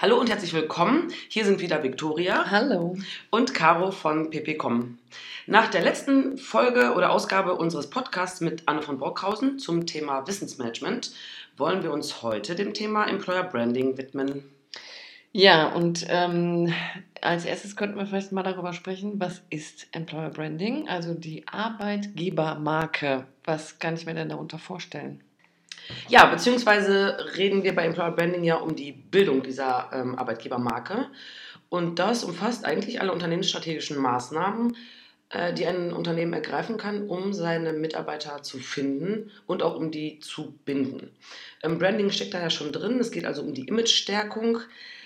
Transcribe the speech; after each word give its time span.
Hallo 0.00 0.16
und 0.16 0.30
herzlich 0.30 0.54
willkommen. 0.54 1.12
Hier 1.28 1.44
sind 1.44 1.58
wieder 1.58 1.82
Viktoria. 1.82 2.52
Hallo. 2.52 2.96
Und 3.30 3.52
Caro 3.52 3.90
von 3.90 4.30
ppcom. 4.30 4.96
Nach 5.48 5.66
der 5.66 5.82
letzten 5.82 6.38
Folge 6.38 6.92
oder 6.92 7.10
Ausgabe 7.10 7.56
unseres 7.56 7.90
Podcasts 7.90 8.40
mit 8.40 8.62
Anne 8.66 8.82
von 8.82 8.98
Brockhausen 8.98 9.58
zum 9.58 9.86
Thema 9.86 10.24
Wissensmanagement 10.28 11.10
wollen 11.56 11.82
wir 11.82 11.90
uns 11.90 12.22
heute 12.22 12.54
dem 12.54 12.74
Thema 12.74 13.08
Employer 13.08 13.42
Branding 13.42 13.98
widmen. 13.98 14.44
Ja, 15.32 15.66
und 15.66 16.06
ähm, 16.08 16.72
als 17.20 17.44
erstes 17.44 17.74
könnten 17.74 17.98
wir 17.98 18.06
vielleicht 18.06 18.30
mal 18.30 18.44
darüber 18.44 18.74
sprechen, 18.74 19.14
was 19.18 19.42
ist 19.50 19.88
Employer 19.90 20.30
Branding, 20.30 20.88
also 20.88 21.12
die 21.12 21.42
Arbeitgebermarke. 21.48 23.26
Was 23.42 23.80
kann 23.80 23.94
ich 23.94 24.06
mir 24.06 24.14
denn 24.14 24.28
darunter 24.28 24.60
vorstellen? 24.60 25.24
Ja, 26.08 26.26
beziehungsweise 26.26 27.16
reden 27.36 27.62
wir 27.62 27.74
bei 27.74 27.84
Employer 27.84 28.12
Branding 28.12 28.44
ja 28.44 28.56
um 28.56 28.74
die 28.74 28.92
Bildung 28.92 29.42
dieser 29.42 29.90
ähm, 29.92 30.18
Arbeitgebermarke. 30.18 31.06
Und 31.68 31.98
das 31.98 32.24
umfasst 32.24 32.64
eigentlich 32.64 33.00
alle 33.00 33.12
unternehmensstrategischen 33.12 33.98
Maßnahmen, 33.98 34.76
äh, 35.30 35.52
die 35.52 35.66
ein 35.66 35.92
Unternehmen 35.92 36.32
ergreifen 36.32 36.78
kann, 36.78 37.08
um 37.08 37.32
seine 37.32 37.72
Mitarbeiter 37.72 38.42
zu 38.42 38.58
finden 38.58 39.30
und 39.46 39.62
auch 39.62 39.76
um 39.76 39.90
die 39.90 40.20
zu 40.20 40.58
binden. 40.64 41.10
Ähm, 41.62 41.78
Branding 41.78 42.10
steckt 42.10 42.34
da 42.34 42.40
ja 42.40 42.50
schon 42.50 42.72
drin. 42.72 42.98
Es 43.00 43.10
geht 43.10 43.26
also 43.26 43.42
um 43.42 43.52
die 43.52 43.66
Imagestärkung. 43.66 44.60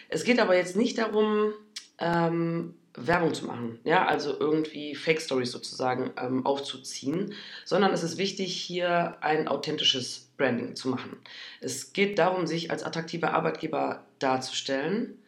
Es 0.08 0.24
geht 0.24 0.40
aber 0.40 0.56
jetzt 0.56 0.76
nicht 0.76 0.98
darum, 0.98 1.52
ähm, 1.98 2.74
Werbung 2.94 3.32
zu 3.32 3.46
machen, 3.46 3.78
ja, 3.84 4.06
also 4.06 4.38
irgendwie 4.38 4.94
Fake 4.94 5.20
Stories 5.20 5.50
sozusagen 5.50 6.10
ähm, 6.20 6.44
aufzuziehen, 6.44 7.34
sondern 7.64 7.92
es 7.92 8.02
ist 8.02 8.18
wichtig, 8.18 8.54
hier 8.54 9.16
ein 9.22 9.48
authentisches 9.48 10.30
Branding 10.42 10.74
zu 10.74 10.88
machen. 10.88 11.16
Es 11.60 11.92
geht 11.92 12.18
darum, 12.18 12.46
sich 12.46 12.70
als 12.70 12.82
attraktiver 12.82 13.32
Arbeitgeber 13.32 14.04
darzustellen, 14.18 15.18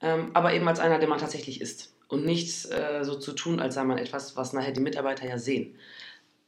ähm, 0.00 0.30
aber 0.32 0.54
eben 0.54 0.66
als 0.66 0.80
einer, 0.80 0.98
der 0.98 1.08
man 1.08 1.18
tatsächlich 1.18 1.60
ist 1.60 1.94
und 2.08 2.24
nicht 2.24 2.70
äh, 2.70 3.04
so 3.04 3.18
zu 3.18 3.32
tun, 3.32 3.60
als 3.60 3.74
sei 3.74 3.84
man 3.84 3.98
etwas, 3.98 4.36
was 4.36 4.52
nachher 4.52 4.72
die 4.72 4.80
Mitarbeiter 4.80 5.26
ja 5.26 5.38
sehen. 5.38 5.76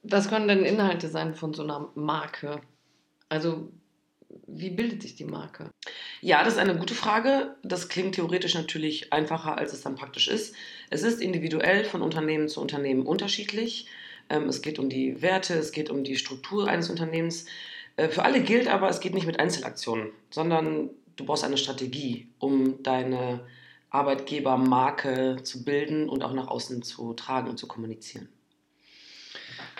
Was 0.02 0.28
können 0.28 0.48
denn 0.48 0.64
Inhalte 0.64 1.08
sein 1.08 1.34
von 1.34 1.52
so 1.52 1.62
einer 1.62 1.90
Marke? 1.94 2.60
Also 3.28 3.70
wie 4.46 4.70
bildet 4.70 5.02
sich 5.02 5.16
die 5.16 5.24
Marke? 5.24 5.70
Ja, 6.20 6.42
das 6.44 6.54
ist 6.54 6.58
eine 6.58 6.76
gute 6.76 6.94
Frage. 6.94 7.56
Das 7.62 7.88
klingt 7.88 8.14
theoretisch 8.14 8.54
natürlich 8.54 9.12
einfacher, 9.12 9.58
als 9.58 9.72
es 9.72 9.82
dann 9.82 9.96
praktisch 9.96 10.28
ist. 10.28 10.54
Es 10.90 11.02
ist 11.02 11.20
individuell 11.20 11.84
von 11.84 12.02
Unternehmen 12.02 12.48
zu 12.48 12.60
Unternehmen 12.60 13.04
unterschiedlich. 13.04 13.86
Ähm, 14.28 14.48
es 14.48 14.62
geht 14.62 14.78
um 14.78 14.88
die 14.88 15.22
Werte, 15.22 15.54
es 15.54 15.72
geht 15.72 15.90
um 15.90 16.04
die 16.04 16.16
Struktur 16.16 16.68
eines 16.68 16.90
Unternehmens. 16.90 17.46
Äh, 17.98 18.08
für 18.08 18.24
alle 18.24 18.40
gilt 18.40 18.68
aber, 18.68 18.88
es 18.88 19.00
geht 19.00 19.12
nicht 19.12 19.26
mit 19.26 19.38
Einzelaktionen, 19.38 20.12
sondern 20.30 20.90
du 21.16 21.26
brauchst 21.26 21.44
eine 21.44 21.58
Strategie, 21.58 22.28
um 22.38 22.82
deine 22.82 23.40
Arbeitgebermarke 23.90 25.38
zu 25.42 25.64
bilden 25.64 26.08
und 26.08 26.22
auch 26.22 26.32
nach 26.32 26.48
außen 26.48 26.82
zu 26.82 27.12
tragen 27.14 27.50
und 27.50 27.58
zu 27.58 27.66
kommunizieren. 27.66 28.28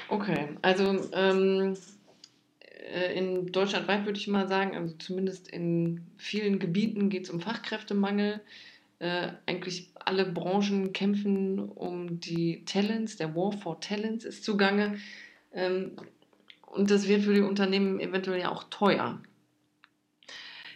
Okay, 0.09 0.49
also 0.63 1.09
ähm, 1.13 1.77
äh, 2.93 3.17
in 3.17 3.53
Deutschland 3.53 3.87
weit 3.87 4.05
würde 4.07 4.19
ich 4.19 4.27
mal 4.27 4.49
sagen, 4.49 4.77
also 4.77 4.95
zumindest 4.99 5.49
in 5.49 6.07
vielen 6.17 6.59
Gebieten 6.59 7.11
geht 7.11 7.25
es 7.25 7.31
um 7.31 7.41
Fachkräftemangel. 7.41 8.41
Äh, 8.99 9.29
eigentlich 9.47 9.91
alle 9.95 10.25
Branchen 10.25 10.93
kämpfen 10.93 11.61
um 11.61 12.19
die 12.19 12.65
Talents, 12.65 13.17
der 13.17 13.37
War 13.37 13.53
for 13.53 13.81
Talents 13.81 14.25
ist 14.25 14.43
zugange. 14.43 14.99
Ähm, 15.53 15.93
und 16.71 16.91
das 16.91 17.09
wird 17.09 17.23
für 17.23 17.35
die 17.35 17.41
Unternehmen 17.41 18.01
eventuell 18.01 18.41
ja 18.41 18.51
auch 18.51 18.65
teuer. 18.65 19.21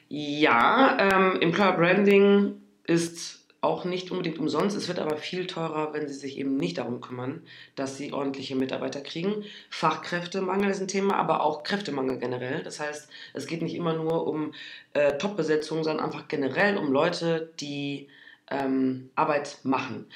Ja, 0.09 0.99
ähm, 0.99 1.41
Employer 1.41 1.73
Branding 1.73 2.61
ist 2.85 3.43
auch 3.63 3.85
nicht 3.85 4.11
unbedingt 4.11 4.39
umsonst. 4.39 4.77
Es 4.77 4.89
wird 4.89 4.99
aber 4.99 5.17
viel 5.17 5.47
teurer, 5.47 5.95
wenn 5.95 6.09
sie 6.09 6.15
sich 6.15 6.37
eben 6.37 6.57
nicht 6.57 6.79
darum 6.79 7.01
kümmern, 7.01 7.43
dass 7.77 7.97
sie 7.97 8.13
ordentliche 8.13 8.57
Mitarbeiter 8.57 9.01
kriegen. 9.01 9.45
Fachkräftemangel 9.71 10.69
ist 10.69 10.81
ein 10.81 10.89
Thema, 10.89 11.15
aber 11.15 11.43
auch 11.43 11.63
Kräftemangel 11.63 12.19
generell. 12.19 12.65
Das 12.65 12.81
heißt, 12.81 13.09
es 13.35 13.47
geht 13.47 13.63
nicht 13.63 13.77
immer 13.77 13.95
nur 13.95 14.27
um 14.27 14.53
äh, 14.95 15.17
Top-Besetzung, 15.17 15.85
sondern 15.85 16.05
einfach 16.05 16.27
generell 16.27 16.77
um 16.77 16.93
Leute, 16.93 17.53
die 17.61 18.09
ähm, 18.51 19.11
Arbeit 19.15 19.59
machen. 19.63 20.07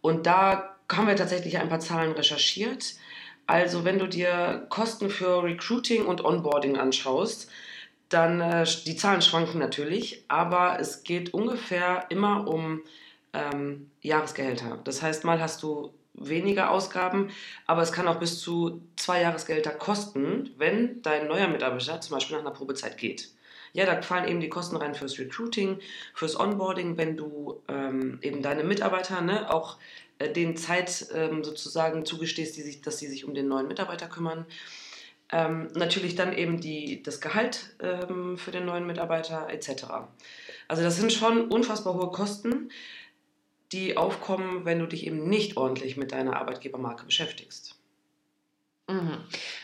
Und 0.00 0.26
da 0.26 0.76
haben 0.90 1.06
wir 1.06 1.16
tatsächlich 1.16 1.58
ein 1.58 1.68
paar 1.68 1.80
Zahlen 1.80 2.12
recherchiert. 2.12 2.94
Also 3.46 3.84
wenn 3.84 3.98
du 3.98 4.06
dir 4.06 4.66
Kosten 4.70 5.10
für 5.10 5.42
Recruiting 5.42 6.06
und 6.06 6.24
Onboarding 6.24 6.76
anschaust, 6.76 7.50
dann 8.08 8.40
äh, 8.40 8.64
die 8.86 8.96
Zahlen 8.96 9.22
schwanken 9.22 9.58
natürlich, 9.58 10.24
aber 10.28 10.78
es 10.80 11.02
geht 11.02 11.34
ungefähr 11.34 12.06
immer 12.10 12.46
um 12.46 12.82
ähm, 13.32 13.90
Jahresgehälter. 14.00 14.78
Das 14.84 15.02
heißt, 15.02 15.24
mal 15.24 15.40
hast 15.40 15.62
du 15.62 15.92
weniger 16.14 16.70
Ausgaben, 16.70 17.30
aber 17.66 17.82
es 17.82 17.92
kann 17.92 18.06
auch 18.06 18.20
bis 18.20 18.40
zu 18.40 18.80
zwei 18.96 19.20
Jahresgehälter 19.20 19.72
kosten, 19.72 20.50
wenn 20.56 21.02
dein 21.02 21.26
neuer 21.26 21.48
Mitarbeiter 21.48 22.00
zum 22.00 22.14
Beispiel 22.14 22.36
nach 22.36 22.44
einer 22.44 22.54
Probezeit 22.54 22.96
geht. 22.96 23.30
Ja, 23.72 23.86
da 23.86 24.00
fallen 24.00 24.28
eben 24.28 24.40
die 24.40 24.48
Kosten 24.48 24.76
rein 24.76 24.94
fürs 24.94 25.18
Recruiting, 25.18 25.80
fürs 26.14 26.38
Onboarding, 26.38 26.96
wenn 26.96 27.16
du 27.16 27.60
ähm, 27.66 28.20
eben 28.22 28.40
deine 28.40 28.62
Mitarbeiter 28.62 29.20
ne, 29.20 29.52
auch 29.52 29.78
äh, 30.18 30.30
den 30.30 30.56
Zeit 30.56 31.06
ähm, 31.14 31.44
sozusagen 31.44 32.04
zugestehst, 32.04 32.56
die 32.56 32.62
sich, 32.62 32.82
dass 32.82 32.98
sie 32.98 33.06
sich 33.06 33.24
um 33.24 33.34
den 33.34 33.48
neuen 33.48 33.68
Mitarbeiter 33.68 34.06
kümmern. 34.06 34.46
Ähm, 35.32 35.68
natürlich 35.74 36.14
dann 36.14 36.36
eben 36.36 36.60
die, 36.60 37.02
das 37.02 37.20
Gehalt 37.20 37.74
ähm, 37.80 38.36
für 38.36 38.50
den 38.50 38.66
neuen 38.66 38.86
Mitarbeiter 38.86 39.48
etc. 39.50 39.84
Also 40.68 40.82
das 40.82 40.96
sind 40.96 41.12
schon 41.12 41.48
unfassbar 41.48 41.94
hohe 41.94 42.10
Kosten, 42.10 42.70
die 43.72 43.96
aufkommen, 43.96 44.64
wenn 44.64 44.78
du 44.78 44.86
dich 44.86 45.06
eben 45.06 45.28
nicht 45.28 45.56
ordentlich 45.56 45.96
mit 45.96 46.12
deiner 46.12 46.36
Arbeitgebermarke 46.36 47.06
beschäftigst. 47.06 47.76
Mhm. 48.88 49.16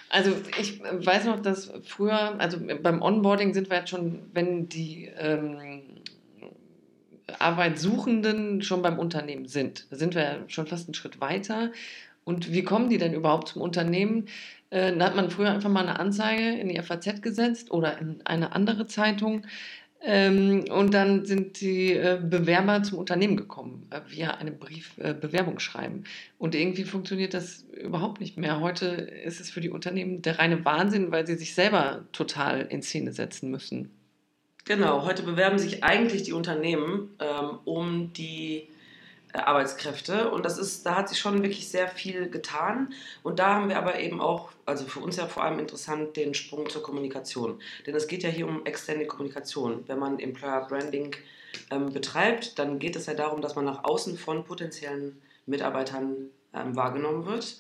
Also 0.09 0.33
ich 0.59 0.81
weiß 0.83 1.27
noch, 1.27 1.41
dass 1.41 1.71
früher, 1.85 2.41
also 2.41 2.59
beim 2.83 3.03
Onboarding 3.03 3.55
sind 3.55 3.71
wir 3.71 3.79
jetzt 3.79 3.91
schon, 3.91 4.31
wenn 4.33 4.69
die 4.69 5.07
ähm, 5.17 5.83
Arbeitssuchenden 7.39 8.63
schon 8.63 8.83
beim 8.83 8.99
Unternehmen 8.99 9.47
sind. 9.47 9.87
Da 9.91 9.97
sind 9.97 10.15
wir 10.15 10.45
schon 10.49 10.67
fast 10.67 10.87
einen 10.89 10.95
Schritt 10.95 11.21
weiter. 11.21 11.73
Und 12.25 12.53
wie 12.53 12.63
kommen 12.63 12.91
die 12.91 12.99
denn 12.99 13.15
überhaupt 13.15 13.49
zum 13.49 13.63
Unternehmen? 13.63 14.27
Äh, 14.71 14.97
da 14.97 15.07
hat 15.07 15.17
man 15.17 15.31
früher 15.31 15.51
einfach 15.51 15.71
mal 15.71 15.87
eine 15.87 15.99
Anzeige 15.99 16.59
in 16.59 16.69
die 16.69 16.81
FAZ 16.81 17.23
gesetzt 17.23 17.71
oder 17.71 17.99
in 17.99 18.25
eine 18.25 18.53
andere 18.53 18.87
Zeitung. 18.87 19.45
Ähm, 20.03 20.65
und 20.71 20.95
dann 20.95 21.27
sind 21.27 21.61
die 21.61 21.93
äh, 21.93 22.19
Bewerber 22.23 22.83
zum 22.83 22.99
Unternehmen 22.99 23.37
gekommen, 23.37 23.87
äh, 23.91 24.01
via 24.09 24.31
einem 24.31 24.59
Brief 24.59 24.97
äh, 24.99 25.13
Bewerbung 25.13 25.59
schreiben. 25.59 26.05
Und 26.39 26.55
irgendwie 26.55 26.85
funktioniert 26.85 27.35
das 27.35 27.67
überhaupt 27.83 28.21
nicht 28.21 28.39
mehr. 28.39 28.61
Heute 28.61 28.87
ist 28.87 29.41
es 29.41 29.51
für 29.51 29.61
die 29.61 29.69
Unternehmen 29.69 30.23
der 30.23 30.39
reine 30.39 30.65
Wahnsinn, 30.65 31.11
weil 31.11 31.27
sie 31.27 31.35
sich 31.35 31.55
selber 31.55 32.07
total 32.13 32.63
in 32.63 32.83
Szene 32.83 33.13
setzen 33.13 33.51
müssen. 33.51 33.91
Genau, 34.65 35.05
heute 35.05 35.23
bewerben 35.23 35.59
sich 35.59 35.83
eigentlich 35.83 36.23
die 36.23 36.33
Unternehmen 36.33 37.17
ähm, 37.19 37.59
um 37.65 38.13
die 38.13 38.69
äh, 39.33 39.39
Arbeitskräfte 39.39 40.31
und 40.31 40.45
das 40.45 40.59
ist, 40.59 40.85
da 40.85 40.97
hat 40.97 41.09
sich 41.09 41.19
schon 41.19 41.43
wirklich 41.43 41.69
sehr 41.69 41.89
viel 41.89 42.29
getan 42.29 42.93
und 43.23 43.39
da 43.39 43.55
haben 43.55 43.69
wir 43.69 43.79
aber 43.79 43.99
eben 43.99 44.21
auch, 44.21 44.51
also 44.67 44.85
für 44.85 45.01
uns 45.01 45.17
ja 45.17 45.27
vor 45.27 45.45
allem 45.45 45.59
interessant, 45.59 46.17
den 46.17 46.35
Sprung 46.35 46.69
zur 46.69 46.83
Kommunikation, 46.83 47.61
denn 47.87 47.95
es 47.95 48.07
geht 48.07 48.23
ja 48.23 48.29
hier 48.29 48.47
um 48.47 48.67
externe 48.67 49.07
Kommunikation. 49.07 49.85
Wenn 49.87 49.99
man 49.99 50.19
Employer 50.19 50.67
Branding 50.69 51.17
ähm, 51.71 51.93
betreibt, 51.93 52.59
dann 52.59 52.79
geht 52.79 52.97
es 52.97 53.07
ja 53.07 53.15
darum, 53.15 53.41
dass 53.41 53.57
man 53.57 53.65
nach 53.65 53.85
außen 53.85 54.19
von 54.19 54.45
potenziellen 54.45 55.21
Mitarbeitern 55.47 56.31
ähm, 56.55 56.77
wahrgenommen 56.77 57.27
wird. 57.27 57.57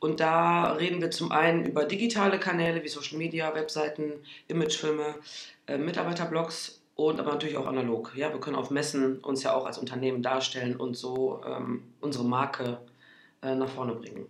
Und 0.00 0.20
da 0.20 0.74
reden 0.74 1.00
wir 1.00 1.10
zum 1.10 1.32
einen 1.32 1.66
über 1.66 1.84
digitale 1.84 2.38
Kanäle 2.38 2.84
wie 2.84 2.88
Social 2.88 3.18
Media, 3.18 3.52
Webseiten, 3.54 4.12
Imagefilme, 4.46 5.16
äh, 5.68 5.78
Mitarbeiterblogs 5.78 6.80
und 6.94 7.20
aber 7.20 7.32
natürlich 7.32 7.56
auch 7.56 7.66
analog. 7.66 8.12
Ja, 8.16 8.32
wir 8.32 8.40
können 8.40 8.56
auf 8.56 8.70
Messen 8.70 9.18
uns 9.18 9.42
ja 9.44 9.54
auch 9.54 9.66
als 9.66 9.78
Unternehmen 9.78 10.22
darstellen 10.22 10.74
und 10.76 10.96
so 10.96 11.40
ähm, 11.46 11.84
unsere 12.00 12.24
Marke 12.24 12.78
äh, 13.42 13.54
nach 13.54 13.68
vorne 13.68 13.94
bringen. 13.94 14.26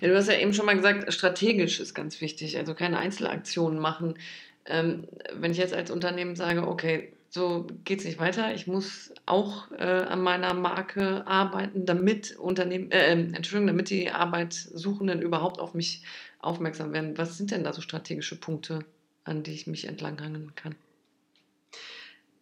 Ja, 0.00 0.08
du 0.08 0.16
hast 0.16 0.28
ja 0.28 0.38
eben 0.38 0.54
schon 0.54 0.66
mal 0.66 0.76
gesagt, 0.76 1.12
strategisch 1.12 1.80
ist 1.80 1.94
ganz 1.94 2.20
wichtig, 2.20 2.56
also 2.58 2.74
keine 2.74 2.98
Einzelaktionen 2.98 3.78
machen. 3.78 4.14
Ähm, 4.64 5.08
wenn 5.34 5.50
ich 5.50 5.58
jetzt 5.58 5.74
als 5.74 5.90
Unternehmen 5.90 6.36
sage, 6.36 6.68
okay, 6.68 7.12
so 7.30 7.66
geht 7.84 8.00
es 8.00 8.04
nicht 8.04 8.20
weiter, 8.20 8.54
ich 8.54 8.66
muss 8.66 9.12
auch 9.24 9.70
äh, 9.72 9.82
an 9.82 10.20
meiner 10.20 10.52
Marke 10.52 11.26
arbeiten, 11.26 11.86
damit 11.86 12.36
Unternehmen, 12.36 12.90
äh, 12.90 13.10
ähm, 13.10 13.32
Entschuldigung, 13.34 13.68
damit 13.68 13.88
die 13.88 14.10
Arbeitssuchenden 14.10 15.22
überhaupt 15.22 15.58
auf 15.58 15.72
mich 15.72 16.04
aufmerksam 16.40 16.92
werden. 16.92 17.16
Was 17.16 17.38
sind 17.38 17.50
denn 17.50 17.64
da 17.64 17.72
so 17.72 17.80
strategische 17.80 18.38
Punkte, 18.38 18.84
an 19.24 19.42
die 19.42 19.52
ich 19.52 19.66
mich 19.66 19.86
entlanghangen 19.86 20.52
kann? 20.54 20.74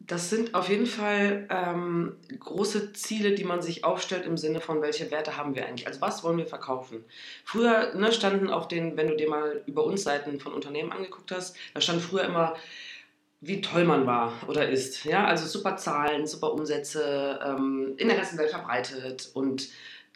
Das 0.00 0.30
sind 0.30 0.54
auf 0.54 0.68
jeden 0.68 0.86
Fall 0.86 1.46
ähm, 1.50 2.16
große 2.38 2.94
Ziele, 2.94 3.34
die 3.34 3.44
man 3.44 3.62
sich 3.62 3.84
aufstellt 3.84 4.24
im 4.24 4.36
Sinne 4.36 4.60
von, 4.60 4.82
welche 4.82 5.10
Werte 5.10 5.36
haben 5.36 5.54
wir 5.54 5.66
eigentlich? 5.66 5.86
Also 5.86 6.00
was 6.00 6.24
wollen 6.24 6.38
wir 6.38 6.46
verkaufen? 6.46 7.04
Früher 7.44 7.94
ne, 7.94 8.10
standen 8.10 8.48
auf 8.48 8.66
den, 8.66 8.96
wenn 8.96 9.08
du 9.08 9.16
dir 9.16 9.28
mal 9.28 9.62
über 9.66 9.84
uns 9.84 10.02
Seiten 10.02 10.40
von 10.40 10.52
Unternehmen 10.52 10.90
angeguckt 10.90 11.30
hast, 11.30 11.54
da 11.74 11.80
stand 11.80 12.02
früher 12.02 12.24
immer 12.24 12.56
wie 13.40 13.60
toll 13.60 13.84
man 13.84 14.06
war 14.06 14.32
oder 14.48 14.68
ist. 14.68 15.04
Ja, 15.04 15.24
also 15.24 15.46
super 15.46 15.76
Zahlen, 15.76 16.26
super 16.26 16.52
Umsätze, 16.52 17.40
ähm, 17.44 17.94
in 17.96 18.08
der 18.08 18.16
ganzen 18.16 18.38
Welt 18.38 18.50
verbreitet 18.50 19.30
und 19.34 19.68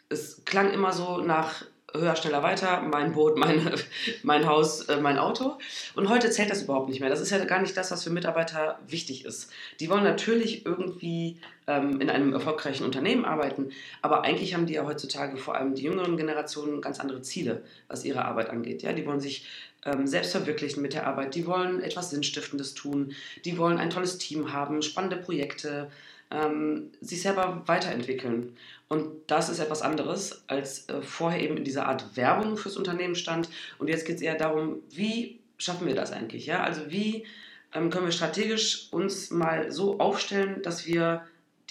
es 0.09 0.43
klang 0.45 0.71
immer 0.71 0.93
so 0.93 1.17
nach 1.17 1.65
höher, 1.97 2.15
schneller, 2.15 2.43
weiter, 2.43 2.81
mein 2.81 3.13
Boot, 3.13 3.37
mein, 3.37 3.71
mein 4.23 4.47
Haus, 4.47 4.81
äh, 4.89 4.97
mein 4.97 5.17
Auto. 5.17 5.57
Und 5.95 6.09
heute 6.09 6.29
zählt 6.29 6.49
das 6.49 6.63
überhaupt 6.63 6.89
nicht 6.89 6.99
mehr. 6.99 7.09
Das 7.09 7.21
ist 7.21 7.31
ja 7.31 7.43
gar 7.45 7.61
nicht 7.61 7.75
das, 7.77 7.91
was 7.91 8.03
für 8.03 8.09
Mitarbeiter 8.09 8.79
wichtig 8.87 9.25
ist. 9.25 9.51
Die 9.79 9.89
wollen 9.89 10.03
natürlich 10.03 10.65
irgendwie 10.65 11.37
ähm, 11.67 11.99
in 12.01 12.09
einem 12.09 12.33
erfolgreichen 12.33 12.83
Unternehmen 12.83 13.25
arbeiten, 13.25 13.69
aber 14.01 14.23
eigentlich 14.23 14.53
haben 14.53 14.65
die 14.65 14.73
ja 14.73 14.85
heutzutage 14.85 15.37
vor 15.37 15.55
allem 15.55 15.75
die 15.75 15.83
jüngeren 15.83 16.17
Generationen 16.17 16.81
ganz 16.81 16.99
andere 16.99 17.21
Ziele, 17.21 17.63
was 17.87 18.05
ihre 18.05 18.25
Arbeit 18.25 18.49
angeht. 18.49 18.83
Ja, 18.83 18.93
die 18.93 19.05
wollen 19.05 19.19
sich 19.19 19.47
ähm, 19.85 20.07
selbst 20.07 20.31
verwirklichen 20.31 20.81
mit 20.81 20.93
der 20.93 21.07
Arbeit, 21.07 21.35
die 21.35 21.45
wollen 21.45 21.81
etwas 21.81 22.09
Sinnstiftendes 22.09 22.73
tun, 22.73 23.13
die 23.45 23.57
wollen 23.57 23.77
ein 23.77 23.89
tolles 23.89 24.17
Team 24.17 24.51
haben, 24.51 24.81
spannende 24.81 25.17
Projekte, 25.17 25.89
ähm, 26.31 26.91
sich 27.01 27.21
selber 27.21 27.63
weiterentwickeln. 27.65 28.55
Und 28.87 29.09
das 29.27 29.49
ist 29.49 29.59
etwas 29.59 29.81
anderes, 29.81 30.43
als 30.47 30.89
äh, 30.89 31.01
vorher 31.01 31.41
eben 31.41 31.57
in 31.57 31.63
dieser 31.63 31.87
Art 31.87 32.15
Werbung 32.17 32.57
fürs 32.57 32.77
Unternehmen 32.77 33.15
stand. 33.15 33.49
Und 33.77 33.87
jetzt 33.87 34.05
geht 34.05 34.17
es 34.17 34.21
eher 34.21 34.35
darum, 34.35 34.79
wie 34.89 35.39
schaffen 35.57 35.87
wir 35.87 35.95
das 35.95 36.11
eigentlich? 36.11 36.45
Ja? 36.45 36.63
Also 36.63 36.91
wie 36.91 37.25
ähm, 37.73 37.89
können 37.89 38.05
wir 38.05 38.11
strategisch 38.11 38.87
uns 38.91 39.31
mal 39.31 39.71
so 39.71 39.99
aufstellen, 39.99 40.61
dass 40.61 40.85
wir 40.85 41.25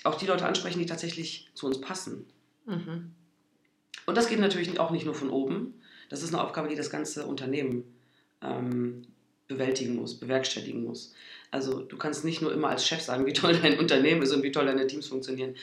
auch 0.05 0.17
die 0.17 0.27
Leute 0.27 0.47
ansprechen, 0.47 0.79
die 0.79 0.87
tatsächlich 0.87 1.51
zu 1.55 1.67
uns 1.67 1.81
passen. 1.81 2.27
Mhm. 2.67 3.13
Und 4.07 4.17
das 4.17 4.29
geht 4.29 4.39
natürlich 4.39 4.79
auch 4.79 4.91
nicht 4.91 5.07
nur 5.07 5.15
von 5.15 5.31
oben. 5.31 5.81
Das 6.11 6.23
ist 6.23 6.35
eine 6.35 6.43
Aufgabe, 6.43 6.69
die 6.69 6.77
das 6.77 6.91
ganze 6.91 7.27
Unternehmen 7.27 7.85
ähm, 8.43 9.07
bewältigen 9.49 9.97
muss, 9.97 10.19
bewerkstelligen 10.19 10.85
muss. 10.85 11.15
Also 11.55 11.79
du 11.79 11.97
kannst 11.97 12.25
nicht 12.25 12.43
nur 12.43 12.53
immer 12.53 12.69
als 12.69 12.85
Chef 12.85 13.01
sagen, 13.01 13.27
wie 13.27 13.33
toll 13.33 13.57
dein 13.63 13.79
Unternehmen 13.79 14.23
ist 14.23 14.33
und 14.33 14.43
wie 14.43 14.51
toll 14.51 14.67
deine 14.67 14.89
Teams 14.89 15.07
funktionieren. 15.07 15.55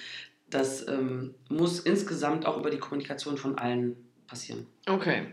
Das 0.49 0.87
ähm, 0.87 1.35
muss 1.49 1.81
insgesamt 1.81 2.45
auch 2.45 2.57
über 2.57 2.69
die 2.69 2.77
Kommunikation 2.77 3.35
von 3.35 3.57
allen 3.57 3.97
passieren. 4.25 4.67
Okay. 4.87 5.23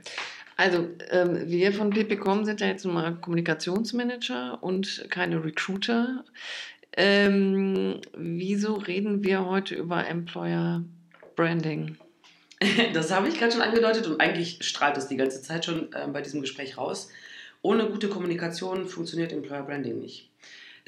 Also 0.57 0.89
ähm, 1.11 1.49
wir 1.49 1.73
von 1.73 1.91
PPCom 1.91 2.45
sind 2.45 2.61
ja 2.61 2.67
jetzt 2.67 2.85
nun 2.85 2.95
mal 2.95 3.15
Kommunikationsmanager 3.15 4.61
und 4.61 5.07
keine 5.11 5.45
Recruiter. 5.45 6.25
Ähm, 6.97 8.01
wieso 8.17 8.75
reden 8.75 9.23
wir 9.23 9.47
heute 9.47 9.77
über 9.77 10.09
Employer 10.09 10.83
Branding? 11.37 11.97
Das 12.93 13.13
habe 13.13 13.29
ich 13.29 13.39
gerade 13.39 13.53
schon 13.53 13.63
angedeutet 13.63 14.09
und 14.09 14.21
eigentlich 14.21 14.59
strahlt 14.63 14.97
es 14.97 15.07
die 15.07 15.17
ganze 15.17 15.41
Zeit 15.41 15.65
schon 15.65 15.93
äh, 15.93 16.09
bei 16.13 16.21
diesem 16.21 16.41
Gespräch 16.41 16.77
raus. 16.77 17.09
Ohne 17.63 17.87
gute 17.87 18.09
Kommunikation 18.09 18.89
funktioniert 18.89 19.33
Employer 19.33 19.63
Branding 19.63 20.01
nicht. 20.01 20.28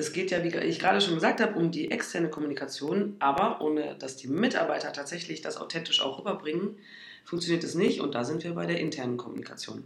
Es 0.01 0.15
geht 0.15 0.31
ja, 0.31 0.43
wie 0.43 0.57
ich 0.57 0.79
gerade 0.79 0.99
schon 1.03 1.17
gesagt 1.17 1.43
habe, 1.43 1.59
um 1.59 1.71
die 1.71 1.91
externe 1.91 2.31
Kommunikation, 2.31 3.17
aber 3.19 3.61
ohne 3.61 3.97
dass 3.99 4.17
die 4.17 4.29
Mitarbeiter 4.29 4.95
tatsächlich 4.95 5.43
das 5.43 5.59
authentisch 5.59 6.01
auch 6.01 6.19
rüberbringen, 6.19 6.79
funktioniert 7.27 7.63
es 7.65 7.75
nicht 7.75 8.01
und 8.01 8.15
da 8.15 8.25
sind 8.25 8.43
wir 8.43 8.55
bei 8.55 8.65
der 8.65 8.81
internen 8.81 9.19
Kommunikation. 9.19 9.85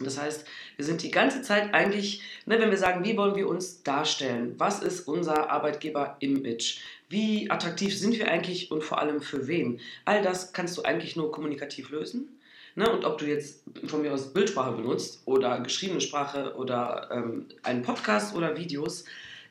Das 0.00 0.20
heißt, 0.20 0.46
wir 0.76 0.84
sind 0.84 1.02
die 1.02 1.10
ganze 1.10 1.40
Zeit 1.40 1.72
eigentlich, 1.72 2.20
ne, 2.44 2.60
wenn 2.60 2.70
wir 2.70 2.76
sagen, 2.76 3.06
wie 3.06 3.16
wollen 3.16 3.36
wir 3.36 3.48
uns 3.48 3.82
darstellen? 3.82 4.54
Was 4.58 4.82
ist 4.82 5.08
unser 5.08 5.50
Arbeitgeber-Image? 5.50 6.80
Wie 7.08 7.50
attraktiv 7.50 7.98
sind 7.98 8.18
wir 8.18 8.28
eigentlich 8.30 8.70
und 8.70 8.84
vor 8.84 8.98
allem 8.98 9.22
für 9.22 9.48
wen? 9.48 9.80
All 10.04 10.20
das 10.20 10.52
kannst 10.52 10.76
du 10.76 10.82
eigentlich 10.82 11.16
nur 11.16 11.32
kommunikativ 11.32 11.88
lösen. 11.88 12.38
Ne? 12.74 12.86
Und 12.92 13.06
ob 13.06 13.16
du 13.16 13.24
jetzt 13.24 13.62
von 13.86 14.02
mir 14.02 14.12
aus 14.12 14.34
Bildsprache 14.34 14.72
benutzt 14.72 15.22
oder 15.24 15.58
geschriebene 15.60 16.02
Sprache 16.02 16.54
oder 16.54 17.08
ähm, 17.10 17.46
einen 17.62 17.80
Podcast 17.80 18.36
oder 18.36 18.58
Videos, 18.58 19.06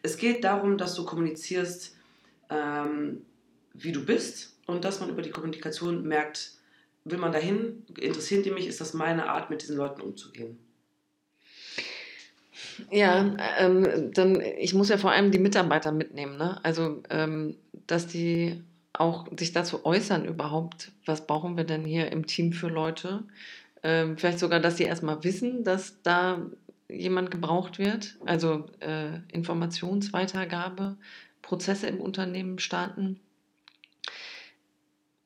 es 0.08 0.18
geht 0.18 0.46
darum, 0.46 0.78
dass 0.78 0.96
du 0.96 1.04
kommunizierst, 1.04 1.96
ähm, 2.50 3.24
wie 3.74 3.92
du 3.92 4.06
bist 4.06 4.56
und 4.66 4.86
dass 4.86 5.02
man 5.02 5.10
über 5.10 5.22
die 5.22 5.32
Kommunikation 5.32 6.08
merkt, 6.08 6.54
will 7.04 7.18
man 7.18 7.34
dahin, 7.34 7.84
interessiert 8.00 8.46
die 8.46 8.52
mich, 8.52 8.68
ist 8.68 8.80
das 8.80 8.94
meine 8.94 9.30
Art, 9.30 9.50
mit 9.50 9.62
diesen 9.62 9.76
Leuten 9.76 10.02
umzugehen. 10.02 10.58
Ja, 12.90 13.36
ähm, 13.60 14.12
dann 14.14 14.40
ich 14.40 14.74
muss 14.74 14.90
ja 14.90 14.98
vor 14.98 15.12
allem 15.12 15.32
die 15.32 15.40
Mitarbeiter 15.40 15.92
mitnehmen, 15.92 16.38
ne? 16.38 16.64
Also 16.64 17.04
ähm, 17.10 17.58
dass 17.88 18.08
die 18.08 18.62
auch 18.94 19.28
sich 19.38 19.52
dazu 19.52 19.86
äußern 19.86 20.26
überhaupt, 20.26 20.92
was 21.06 21.28
brauchen 21.28 21.58
wir 21.58 21.66
denn 21.66 21.84
hier 21.84 22.12
im 22.12 22.28
Team 22.28 22.54
für 22.54 22.70
Leute. 22.70 23.24
Ähm, 23.84 24.18
vielleicht 24.18 24.40
sogar, 24.40 24.60
dass 24.60 24.78
sie 24.78 24.84
erstmal 24.86 25.24
wissen, 25.24 25.64
dass 25.64 26.02
da 26.02 26.46
jemand 26.90 27.32
gebraucht 27.32 27.80
wird, 27.80 28.18
also 28.26 28.66
äh, 28.80 29.20
Informationsweitergabe, 29.32 30.98
Prozesse 31.42 31.88
im 31.88 32.00
Unternehmen 32.00 32.60
starten. 32.60 33.20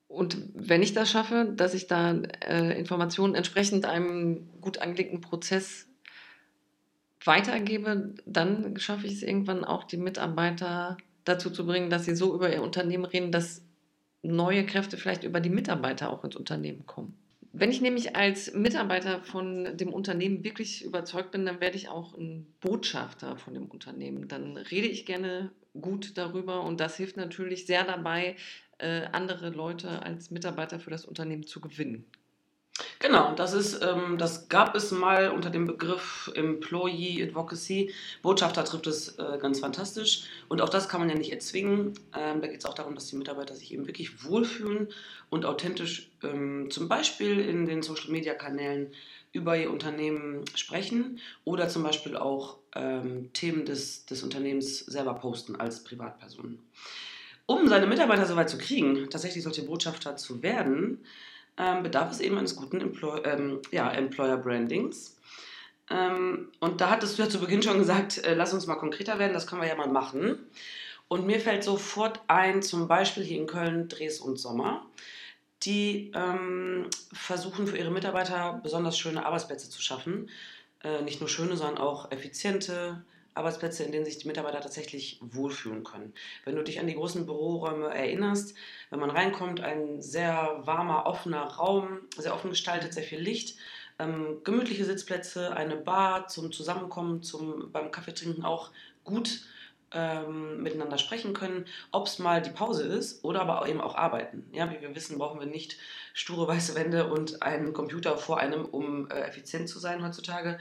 Und 0.08 0.38
wenn 0.54 0.84
ich 0.84 0.94
das 0.94 1.10
schaffe, 1.10 1.54
dass 1.56 1.74
ich 1.74 1.88
da 1.88 2.14
äh, 2.46 2.78
Informationen 2.78 3.36
entsprechend 3.36 3.86
einem 3.86 4.50
gut 4.60 4.80
angelegten 4.80 5.22
Prozess 5.22 5.88
weitergebe, 7.24 8.16
dann 8.26 8.78
schaffe 8.78 9.08
ich 9.08 9.14
es 9.14 9.24
irgendwann 9.24 9.64
auch, 9.64 9.84
die 9.84 9.98
Mitarbeiter 9.98 10.98
dazu 11.24 11.50
zu 11.50 11.66
bringen, 11.66 11.90
dass 11.90 12.06
sie 12.06 12.16
so 12.16 12.36
über 12.36 12.52
ihr 12.52 12.64
Unternehmen 12.64 13.06
reden, 13.06 13.32
dass 13.32 13.64
neue 14.24 14.66
Kräfte 14.66 14.98
vielleicht 14.98 15.24
über 15.24 15.40
die 15.40 15.50
Mitarbeiter 15.50 16.12
auch 16.12 16.24
ins 16.24 16.36
Unternehmen 16.36 16.86
kommen. 16.86 17.18
Wenn 17.54 17.70
ich 17.70 17.82
nämlich 17.82 18.16
als 18.16 18.54
Mitarbeiter 18.54 19.22
von 19.22 19.76
dem 19.76 19.92
Unternehmen 19.92 20.44
wirklich 20.44 20.86
überzeugt 20.86 21.32
bin, 21.32 21.46
dann 21.46 21.60
werde 21.60 21.76
ich 21.76 21.90
auch 21.90 22.18
ein 22.18 22.48
Botschafter 22.62 23.38
von 23.38 23.54
dem 23.54 23.66
Unternehmen. 23.66 24.30
Dann 24.30 24.56
rede 24.56 24.88
ich 24.88 25.06
gerne 25.06 25.52
gut 25.80 26.18
darüber 26.18 26.64
und 26.64 26.80
das 26.80 26.96
hilft 26.96 27.18
natürlich 27.18 27.66
sehr 27.66 27.84
dabei, 27.84 28.38
äh, 28.78 29.04
andere 29.12 29.50
Leute 29.50 30.02
als 30.02 30.32
Mitarbeiter 30.32 30.80
für 30.80 30.92
das 30.92 31.06
Unternehmen 31.06 31.44
zu 31.44 31.60
gewinnen. 31.60 32.06
Genau, 33.00 33.34
das 33.36 33.54
ist, 33.54 33.82
ähm, 33.82 34.18
das 34.18 34.50
gab 34.50 34.76
es 34.76 34.92
mal 34.92 35.30
unter 35.30 35.50
dem 35.50 35.66
Begriff 35.66 36.32
Employee 36.36 37.24
Advocacy. 37.24 37.94
Botschafter 38.22 38.64
trifft 38.64 38.88
es 38.88 39.18
äh, 39.18 39.38
ganz 39.42 39.60
fantastisch. 39.60 40.24
Und 40.50 40.62
auch 40.62 40.70
das 40.70 40.88
kann 40.88 41.00
man 41.00 41.10
ja 41.10 41.16
nicht 41.16 41.32
erzwingen. 41.32 41.94
Ähm, 42.18 42.42
da 42.42 42.48
geht 42.48 42.60
es 42.60 42.66
auch 42.66 42.74
darum, 42.74 42.96
dass 42.96 43.08
die 43.08 43.16
Mitarbeiter 43.16 43.56
sich 43.56 43.74
eben 43.74 43.88
wirklich 43.88 44.24
wohlfühlen 44.24 44.90
und 45.30 45.46
authentisch 45.46 46.12
ähm, 46.24 46.70
zum 46.70 46.88
Beispiel 46.88 47.40
in 47.40 47.66
den 47.66 47.82
Social 47.82 48.12
Media 48.12 48.34
Kanälen 48.34 48.94
über 49.34 49.58
ihr 49.58 49.72
Unternehmen 49.72 50.44
sprechen 50.56 51.20
oder 51.46 51.70
zum 51.70 51.84
Beispiel 51.84 52.16
auch 52.18 52.58
ähm, 52.76 53.32
Themen 53.34 53.66
des, 53.66 54.06
des 54.06 54.24
Unternehmens 54.24 54.80
selber 54.80 55.14
posten 55.14 55.56
als 55.56 55.84
Privatperson. 55.84 56.60
Um 57.46 57.68
seine 57.68 57.88
Mitarbeiter 57.88 58.26
so 58.26 58.36
weit 58.36 58.50
zu 58.50 58.58
kriegen, 58.58 59.10
tatsächlich 59.10 59.44
solche 59.44 59.64
Botschafter 59.64 60.16
zu 60.16 60.42
werden, 60.44 61.00
ähm, 61.62 61.84
bedarf 61.84 62.12
es 62.12 62.20
eben 62.20 62.38
eines 62.40 62.56
guten 62.56 62.82
Employ 62.82 63.20
ähm, 63.24 63.62
ja, 63.72 63.92
Employer 63.92 64.38
Brandings. 64.38 65.16
Ähm, 65.92 66.52
und 66.60 66.82
da 66.82 66.90
hattest 66.90 67.18
du 67.18 67.22
ja 67.22 67.30
zu 67.30 67.40
Beginn 67.40 67.62
schon 67.62 67.78
gesagt, 67.78 68.18
äh, 68.26 68.34
lass 68.34 68.54
uns 68.54 68.66
mal 68.66 68.76
konkreter 68.76 69.20
werden, 69.20 69.34
das 69.34 69.46
können 69.46 69.62
wir 69.62 69.70
ja 69.70 69.76
mal 69.76 69.88
machen. 69.88 70.40
Und 71.08 71.28
mir 71.28 71.40
fällt 71.40 71.64
sofort 71.64 72.22
ein, 72.28 72.64
zum 72.64 72.88
Beispiel 72.88 73.24
hier 73.24 73.38
in 73.38 73.46
Köln, 73.46 73.90
Dres 73.90 74.20
und 74.20 74.38
Sommer, 74.38 74.86
die 75.64 76.12
ähm, 76.16 76.88
versuchen 77.14 77.68
für 77.68 77.78
ihre 77.78 77.92
Mitarbeiter 77.92 78.60
besonders 78.64 78.98
schöne 78.98 79.26
Arbeitsplätze 79.26 79.70
zu 79.70 79.82
schaffen. 79.82 80.30
Äh, 80.84 81.04
nicht 81.04 81.20
nur 81.20 81.30
schöne, 81.30 81.58
sondern 81.58 81.78
auch 81.78 82.12
effiziente, 82.12 83.04
Arbeitsplätze, 83.34 83.84
in 83.84 83.92
denen 83.92 84.06
sich 84.06 84.18
die 84.18 84.28
Mitarbeiter 84.28 84.62
tatsächlich 84.62 85.20
wohlfühlen 85.22 85.84
können. 85.84 86.14
Wenn 86.44 86.56
du 86.56 86.64
dich 86.64 86.80
an 86.80 86.88
die 86.88 86.96
großen 86.96 87.26
Büroräume 87.26 87.88
erinnerst, 87.88 88.56
wenn 88.90 89.00
man 89.00 89.10
reinkommt, 89.10 89.62
ein 89.62 90.02
sehr 90.02 90.62
warmer, 90.64 91.06
offener 91.06 91.44
Raum, 91.44 92.02
sehr 92.18 92.34
offen 92.34 92.50
gestaltet, 92.50 92.94
sehr 92.94 93.04
viel 93.04 93.20
Licht, 93.20 93.58
ähm, 94.00 94.42
gemütliche 94.44 94.86
Sitzplätze, 94.86 95.56
eine 95.56 95.78
Bar 95.78 96.28
zum 96.28 96.52
Zusammenkommen, 96.52 97.24
zum, 97.24 97.72
beim 97.72 97.92
Kaffeetrinken 97.92 98.44
auch 98.44 98.72
gut 99.04 99.46
ähm, 99.94 100.64
miteinander 100.64 100.98
sprechen 100.98 101.34
können, 101.34 101.66
ob 101.92 102.08
es 102.08 102.20
mal 102.20 102.42
die 102.42 102.50
Pause 102.50 102.84
ist 102.84 103.24
oder 103.24 103.42
aber 103.42 103.68
eben 103.68 103.82
auch 103.82 103.96
arbeiten. 103.96 104.48
Ja, 104.54 104.72
wie 104.72 104.82
wir 104.82 104.96
wissen, 104.96 105.18
brauchen 105.18 105.40
wir 105.40 105.48
nicht 105.48 105.78
sture 106.14 106.48
weiße 106.50 106.76
Wände 106.76 107.12
und 107.12 107.44
einen 107.44 107.74
Computer 107.74 108.18
vor 108.18 108.40
einem, 108.40 108.66
um 108.66 109.10
äh, 109.10 109.22
effizient 109.22 109.70
zu 109.70 109.80
sein 109.80 110.04
heutzutage, 110.04 110.60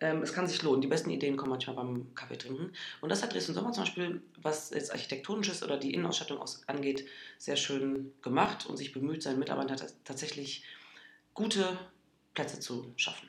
ähm, 0.00 0.22
es 0.22 0.32
kann 0.32 0.46
sich 0.46 0.62
lohnen. 0.62 0.80
Die 0.80 0.88
besten 0.88 1.10
Ideen 1.10 1.36
kommen 1.36 1.50
manchmal 1.50 1.76
beim 1.76 2.14
Kaffee 2.14 2.38
trinken. 2.38 2.72
Und 3.00 3.10
das 3.10 3.22
hat 3.22 3.32
Dresden 3.32 3.54
Sommer 3.54 3.72
zum 3.72 3.84
Beispiel, 3.84 4.22
was 4.42 4.70
jetzt 4.70 4.92
architektonisches 4.92 5.62
oder 5.62 5.76
die 5.76 5.92
Innenausstattung 5.92 6.38
aus, 6.38 6.62
angeht, 6.66 7.06
sehr 7.38 7.56
schön 7.56 8.12
gemacht 8.22 8.66
und 8.66 8.76
sich 8.76 8.92
bemüht, 8.92 9.22
seinen 9.22 9.38
Mitarbeitern 9.38 9.78
tatsächlich 10.04 10.64
gute 11.34 11.78
Plätze 12.34 12.60
zu 12.60 12.92
schaffen. 12.96 13.28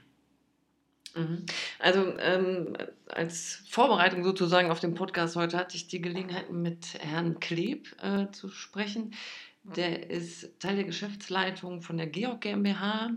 Mhm. 1.16 1.46
Also 1.80 2.18
ähm, 2.20 2.78
als 3.08 3.64
Vorbereitung 3.70 4.24
sozusagen 4.24 4.72
auf 4.72 4.80
den 4.80 4.96
Podcast 4.96 5.36
heute 5.36 5.58
hatte 5.58 5.76
ich 5.76 5.88
die 5.88 6.02
Gelegenheit, 6.02 6.52
mit 6.52 6.94
Herrn 7.00 7.40
Kleb 7.40 7.96
äh, 8.02 8.32
zu 8.32 8.50
sprechen. 8.50 9.14
Der 9.64 10.10
ist 10.10 10.60
Teil 10.60 10.78
der 10.78 10.86
Geschäftsleitung 10.86 11.82
von 11.82 11.98
der 11.98 12.08
Georg 12.08 12.42
GmbH, 12.42 13.12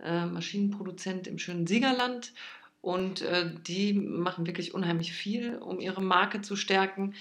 äh, 0.00 0.26
Maschinenproduzent 0.26 1.28
im 1.28 1.38
schönen 1.38 1.66
Siegerland 1.66 2.32
und 2.84 3.22
äh, 3.22 3.50
die 3.66 3.94
machen 3.94 4.46
wirklich 4.46 4.74
unheimlich 4.74 5.14
viel, 5.14 5.56
um 5.56 5.80
ihre 5.80 6.02
Marke 6.02 6.42
zu 6.42 6.54
stärken. 6.54 7.14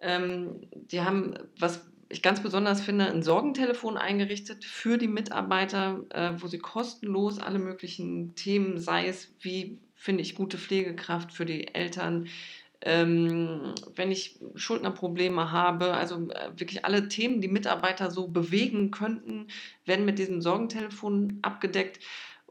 Ähm, 0.00 0.66
die 0.72 1.02
haben, 1.02 1.34
was 1.58 1.86
ich 2.08 2.20
ganz 2.20 2.42
besonders 2.42 2.80
finde, 2.80 3.06
ein 3.06 3.22
Sorgentelefon 3.22 3.96
eingerichtet 3.96 4.64
für 4.64 4.98
die 4.98 5.06
Mitarbeiter, 5.06 6.00
äh, 6.10 6.32
wo 6.38 6.48
sie 6.48 6.58
kostenlos 6.58 7.38
alle 7.38 7.60
möglichen 7.60 8.34
Themen, 8.34 8.80
sei 8.80 9.06
es 9.06 9.32
wie 9.40 9.78
finde 9.94 10.22
ich 10.22 10.34
gute 10.34 10.58
Pflegekraft 10.58 11.32
für 11.32 11.46
die 11.46 11.72
Eltern, 11.74 12.26
ähm, 12.82 13.72
wenn 13.94 14.10
ich 14.10 14.40
Schuldnerprobleme 14.56 15.52
habe, 15.52 15.94
also 15.94 16.28
äh, 16.30 16.50
wirklich 16.56 16.84
alle 16.84 17.08
Themen, 17.08 17.40
die 17.40 17.48
Mitarbeiter 17.48 18.10
so 18.10 18.26
bewegen 18.26 18.90
könnten, 18.90 19.46
werden 19.86 20.04
mit 20.04 20.18
diesem 20.18 20.42
Sorgentelefon 20.42 21.38
abgedeckt. 21.40 22.00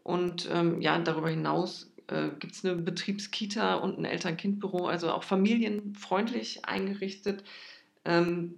Und 0.02 0.50
ähm, 0.52 0.82
ja, 0.82 0.98
darüber 1.00 1.30
hinaus 1.30 1.93
äh, 2.14 2.30
gibt 2.40 2.54
es 2.54 2.64
eine 2.64 2.76
Betriebskita 2.76 3.76
und 3.76 3.98
ein 3.98 4.06
Eltern-Kind-Büro, 4.06 4.86
also 4.86 5.12
auch 5.12 5.24
familienfreundlich 5.24 6.66
eingerichtet. 6.66 7.44
Ähm, 8.06 8.56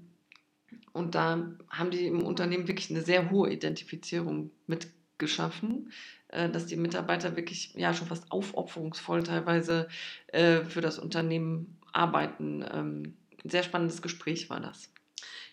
und 0.94 1.16
da 1.16 1.52
haben 1.70 1.92
die 1.92 2.08
im 2.08 2.24
Unternehmen 2.24 2.68
wirklich 2.68 2.90
eine 2.90 3.02
sehr 3.02 3.30
hohe 3.30 3.52
Identifizierung 3.52 4.52
mitgeschaffen, 4.68 5.92
äh, 6.30 6.50
dass 6.50 6.68
die 6.68 6.76
Mitarbeiter 6.76 7.36
wirklich 7.36 7.74
ja 7.76 7.94
schon 7.94 8.08
fast 8.08 8.32
aufopferungsvoll 8.32 9.24
teilweise 9.24 9.88
äh, 10.28 10.62
für 10.62 10.82
das 10.82 11.00
Unternehmen 11.00 11.78
arbeiten. 11.92 12.64
Ähm, 12.72 13.18
ein 13.44 13.50
sehr 13.50 13.64
spannendes 13.64 14.02
Gespräch 14.02 14.50
war 14.50 14.60
das. 14.60 14.92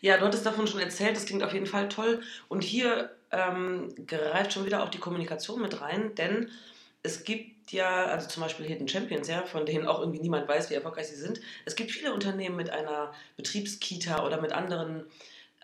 Ja, 0.00 0.18
du 0.18 0.24
hattest 0.24 0.44
davon 0.44 0.66
schon 0.66 0.80
erzählt, 0.80 1.16
das 1.16 1.26
klingt 1.26 1.44
auf 1.44 1.54
jeden 1.54 1.66
Fall 1.66 1.88
toll. 1.88 2.22
Und 2.48 2.64
hier 2.64 3.14
ähm, 3.30 3.88
greift 4.06 4.52
schon 4.52 4.66
wieder 4.66 4.82
auch 4.82 4.88
die 4.88 4.98
Kommunikation 4.98 5.62
mit 5.62 5.80
rein, 5.80 6.14
denn 6.16 6.48
es 7.02 7.24
gibt 7.24 7.51
ja, 7.70 8.06
also 8.06 8.28
zum 8.28 8.42
Beispiel 8.42 8.66
Hidden 8.66 8.88
Champions, 8.88 9.28
ja, 9.28 9.44
von 9.44 9.66
denen 9.66 9.86
auch 9.86 10.00
irgendwie 10.00 10.20
niemand 10.20 10.48
weiß, 10.48 10.70
wie 10.70 10.74
erfolgreich 10.74 11.08
sie 11.08 11.16
sind. 11.16 11.40
Es 11.64 11.76
gibt 11.76 11.90
viele 11.90 12.12
Unternehmen 12.12 12.56
mit 12.56 12.70
einer 12.70 13.12
Betriebskita 13.36 14.24
oder 14.24 14.40
mit 14.40 14.52
anderen 14.52 15.06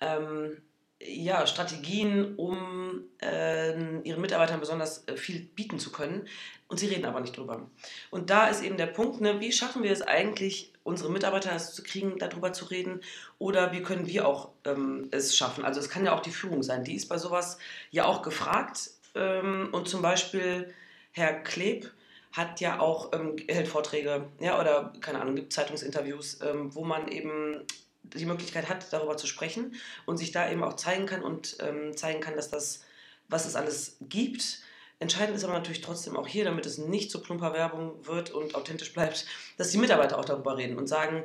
ähm, 0.01 0.63
ja, 1.01 1.47
Strategien, 1.47 2.35
um 2.37 3.05
äh, 3.23 4.01
ihren 4.03 4.21
Mitarbeitern 4.21 4.61
besonders 4.61 5.07
äh, 5.07 5.17
viel 5.17 5.41
bieten 5.41 5.79
zu 5.79 5.93
können. 5.93 6.27
Und 6.67 6.79
sie 6.79 6.87
reden 6.87 7.07
aber 7.07 7.21
nicht 7.21 7.37
drüber. 7.37 7.71
Und 8.11 8.31
da 8.31 8.49
ist 8.49 8.63
eben 8.63 8.77
der 8.77 8.87
Punkt, 8.87 9.21
ne, 9.21 9.41
wie 9.41 9.53
schaffen 9.53 9.83
wir 9.83 9.93
es 9.93 10.03
eigentlich, 10.03 10.73
unsere 10.83 11.11
Mitarbeiter 11.11 11.57
zu 11.57 11.83
kriegen, 11.83 12.19
darüber 12.19 12.53
zu 12.53 12.67
reden? 12.67 13.01
Oder 13.39 13.73
wie 13.73 13.83
können 13.83 14.07
wir 14.07 14.27
auch 14.27 14.51
ähm, 14.65 15.09
es 15.11 15.37
schaffen? 15.37 15.65
Also 15.65 15.81
es 15.81 15.89
kann 15.89 16.05
ja 16.05 16.15
auch 16.15 16.21
die 16.21 16.31
Führung 16.31 16.63
sein. 16.63 16.85
Die 16.85 16.95
ist 16.95 17.09
bei 17.09 17.17
sowas 17.17 17.59
ja 17.91 18.05
auch 18.05 18.23
gefragt. 18.23 18.91
Ähm, 19.15 19.69
und 19.73 19.89
zum 19.89 20.03
Beispiel 20.03 20.75
Herr 21.13 21.35
Kleb 21.43 21.93
hat 22.33 22.61
ja 22.61 22.81
auch, 22.81 23.13
ähm, 23.13 23.37
hält 23.49 23.69
Vorträge, 23.69 24.29
ja, 24.41 24.61
oder 24.61 24.93
keine 25.01 25.21
Ahnung, 25.21 25.35
gibt 25.35 25.53
Zeitungsinterviews, 25.53 26.41
ähm, 26.43 26.75
wo 26.75 26.85
man 26.85 27.09
eben 27.09 27.65
die 28.03 28.27
Möglichkeit 28.27 28.69
hat, 28.69 28.93
darüber 28.93 29.17
zu 29.17 29.27
sprechen 29.27 29.75
und 30.07 30.19
sich 30.19 30.31
da 30.31 30.51
eben 30.51 30.63
auch 30.63 30.75
zeigen 30.75 31.07
kann 31.07 31.23
und 31.23 31.59
ähm, 31.61 31.97
zeigen 31.97 32.21
kann, 32.21 32.37
dass 32.37 32.51
das, 32.51 32.85
was 33.29 33.47
es 33.47 33.57
alles 33.57 33.97
gibt, 34.01 34.63
Entscheidend 35.01 35.37
ist 35.37 35.45
aber 35.45 35.53
natürlich 35.53 35.81
trotzdem 35.81 36.17
auch 36.17 36.27
hier, 36.27 36.45
damit 36.45 36.67
es 36.67 36.79
nicht 36.79 37.11
so 37.11 37.21
plumper 37.21 37.53
Werbung 37.53 38.05
wird 38.07 38.31
und 38.31 38.57
authentisch 38.57 38.93
bleibt, 38.93 39.27
dass 39.57 39.71
die 39.71 39.79
Mitarbeiter 39.79 40.19
auch 40.19 40.25
darüber 40.25 40.57
reden 40.57 40.77
und 40.77 40.89
sagen, 40.89 41.25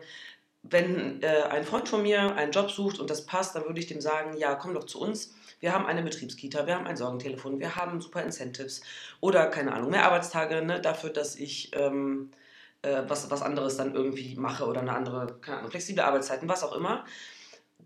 wenn 0.61 1.21
äh, 1.23 1.43
ein 1.49 1.63
Freund 1.63 1.89
von 1.89 2.03
mir 2.03 2.35
einen 2.35 2.51
Job 2.51 2.69
sucht 2.69 2.99
und 2.99 3.09
das 3.09 3.25
passt, 3.25 3.55
dann 3.55 3.65
würde 3.65 3.79
ich 3.79 3.87
dem 3.87 3.99
sagen, 3.99 4.37
ja, 4.37 4.53
komm 4.55 4.75
doch 4.75 4.85
zu 4.85 4.99
uns. 4.99 5.33
Wir 5.63 5.73
haben 5.73 5.85
eine 5.85 6.03
Betriebskita, 6.03 6.67
wir 6.67 6.75
haben 6.75 6.87
ein 6.87 6.97
Sorgentelefon, 6.97 7.57
wir 7.57 7.77
haben 7.77 8.01
super 8.01 8.21
Incentives 8.21 8.81
oder 9.21 9.45
keine 9.45 9.71
Ahnung, 9.71 9.91
mehr 9.91 10.03
Arbeitstage 10.03 10.61
ne, 10.61 10.81
dafür, 10.81 11.09
dass 11.09 11.37
ich 11.37 11.71
ähm, 11.73 12.31
äh, 12.81 13.03
was, 13.07 13.31
was 13.31 13.41
anderes 13.41 13.77
dann 13.77 13.95
irgendwie 13.95 14.35
mache 14.35 14.65
oder 14.65 14.81
eine 14.81 14.91
andere, 14.91 15.39
keine 15.39 15.59
Ahnung, 15.59 15.71
flexible 15.71 16.03
Arbeitszeiten, 16.03 16.49
was 16.49 16.65
auch 16.65 16.75
immer. 16.75 17.05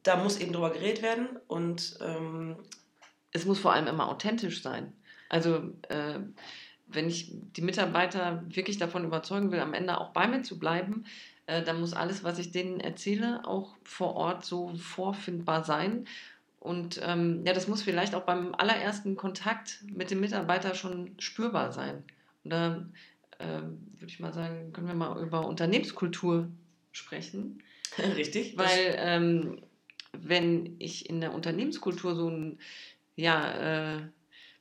Da 0.02 0.16
muss 0.16 0.40
eben 0.40 0.54
drüber 0.54 0.72
geredet 0.72 1.04
werden 1.04 1.28
und 1.46 2.00
ähm, 2.02 2.56
es 3.32 3.46
muss 3.46 3.60
vor 3.60 3.74
allem 3.74 3.86
immer 3.86 4.10
authentisch 4.10 4.64
sein. 4.64 4.94
Also 5.30 5.58
äh, 5.90 6.18
wenn 6.88 7.08
ich 7.08 7.30
die 7.32 7.62
Mitarbeiter 7.62 8.44
wirklich 8.48 8.80
davon 8.80 9.06
überzeugen 9.06 9.52
will, 9.52 9.60
am 9.60 9.76
Ende 9.76 10.02
auch 10.02 10.14
bei 10.14 10.28
mir 10.28 10.42
zu 10.42 10.58
bleiben, 10.58 11.06
äh, 11.46 11.62
dann 11.62 11.80
muss 11.80 11.94
alles, 11.94 12.24
was 12.24 12.40
ich 12.40 12.52
denen 12.52 12.80
erzähle, 12.80 13.46
auch 13.46 13.76
vor 13.84 14.16
Ort 14.16 14.46
so 14.46 14.74
vorfindbar 14.76 15.64
sein. 15.64 16.08
Und 16.68 17.00
ähm, 17.04 17.44
ja, 17.46 17.54
das 17.54 17.68
muss 17.68 17.82
vielleicht 17.82 18.14
auch 18.14 18.24
beim 18.24 18.54
allerersten 18.54 19.16
Kontakt 19.16 19.84
mit 19.90 20.12
dem 20.12 20.20
Mitarbeiter 20.20 20.76
schon 20.76 21.16
spürbar 21.18 21.72
sein. 21.72 22.04
Und 22.44 22.52
da 22.52 22.86
ähm, 23.40 23.88
würde 23.94 24.12
ich 24.12 24.20
mal 24.20 24.34
sagen, 24.34 24.74
können 24.74 24.88
wir 24.88 24.94
mal 24.94 25.22
über 25.24 25.48
Unternehmenskultur 25.48 26.50
sprechen. 26.92 27.64
Richtig. 28.16 28.58
Weil 28.58 28.96
ähm, 28.98 29.62
wenn 30.12 30.76
ich 30.80 31.10
in 31.10 31.22
der 31.22 31.34
Unternehmenskultur 31.34 32.16
so 32.16 32.28
einen 32.28 32.60
ja, 33.16 33.96
äh, 33.96 34.02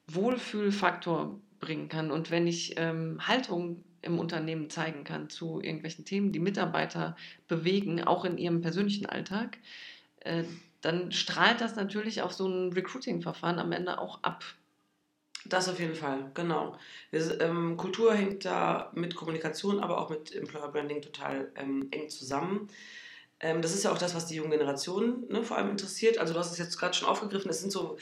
Wohlfühlfaktor 0.07 1.41
bringen 1.59 1.89
kann 1.89 2.11
und 2.11 2.31
wenn 2.31 2.47
ich 2.47 2.75
ähm, 2.77 3.27
Haltung 3.27 3.83
im 4.03 4.19
Unternehmen 4.21 4.71
zeigen 4.71 5.05
kann 5.05 5.29
zu 5.29 5.61
irgendwelchen 5.61 6.05
Themen, 6.05 6.31
die 6.31 6.39
Mitarbeiter 6.39 7.17
bewegen, 7.49 8.03
auch 8.05 8.25
in 8.25 8.39
ihrem 8.39 8.61
persönlichen 8.61 9.07
Alltag, 9.07 9.59
äh, 10.21 10.45
dann 10.87 11.11
strahlt 11.11 11.61
das 11.61 11.75
natürlich 11.75 12.23
auf 12.23 12.33
so 12.33 12.47
ein 12.47 12.73
Recruiting-Verfahren 12.73 13.59
am 13.59 13.73
Ende 13.73 13.99
auch 13.99 14.23
ab. 14.23 14.45
Das 15.45 15.69
auf 15.69 15.81
jeden 15.81 15.97
Fall, 15.97 16.31
genau. 16.33 16.77
Ähm, 17.13 17.77
Kultur 17.77 18.15
hängt 18.15 18.45
da 18.45 18.93
mit 18.95 19.17
Kommunikation, 19.17 19.81
aber 19.81 19.99
auch 19.99 20.11
mit 20.11 20.33
Employer 20.33 20.69
Branding 20.69 21.03
total 21.03 21.51
ähm, 21.57 21.89
eng 21.91 22.09
zusammen. 22.09 22.69
Ähm, 23.41 23.63
das 23.63 23.75
ist 23.75 23.83
ja 23.83 23.91
auch 23.91 23.99
das, 23.99 24.15
was 24.15 24.27
die 24.27 24.37
junge 24.37 24.51
Generation 24.51 25.25
ne, 25.29 25.43
vor 25.43 25.57
allem 25.57 25.71
interessiert. 25.71 26.19
Also 26.19 26.35
du 26.35 26.39
hast 26.39 26.53
es 26.53 26.59
jetzt 26.59 26.79
gerade 26.79 26.95
schon 26.95 27.09
aufgegriffen, 27.09 27.51
es 27.51 27.61
sind 27.61 27.73
so 27.73 27.99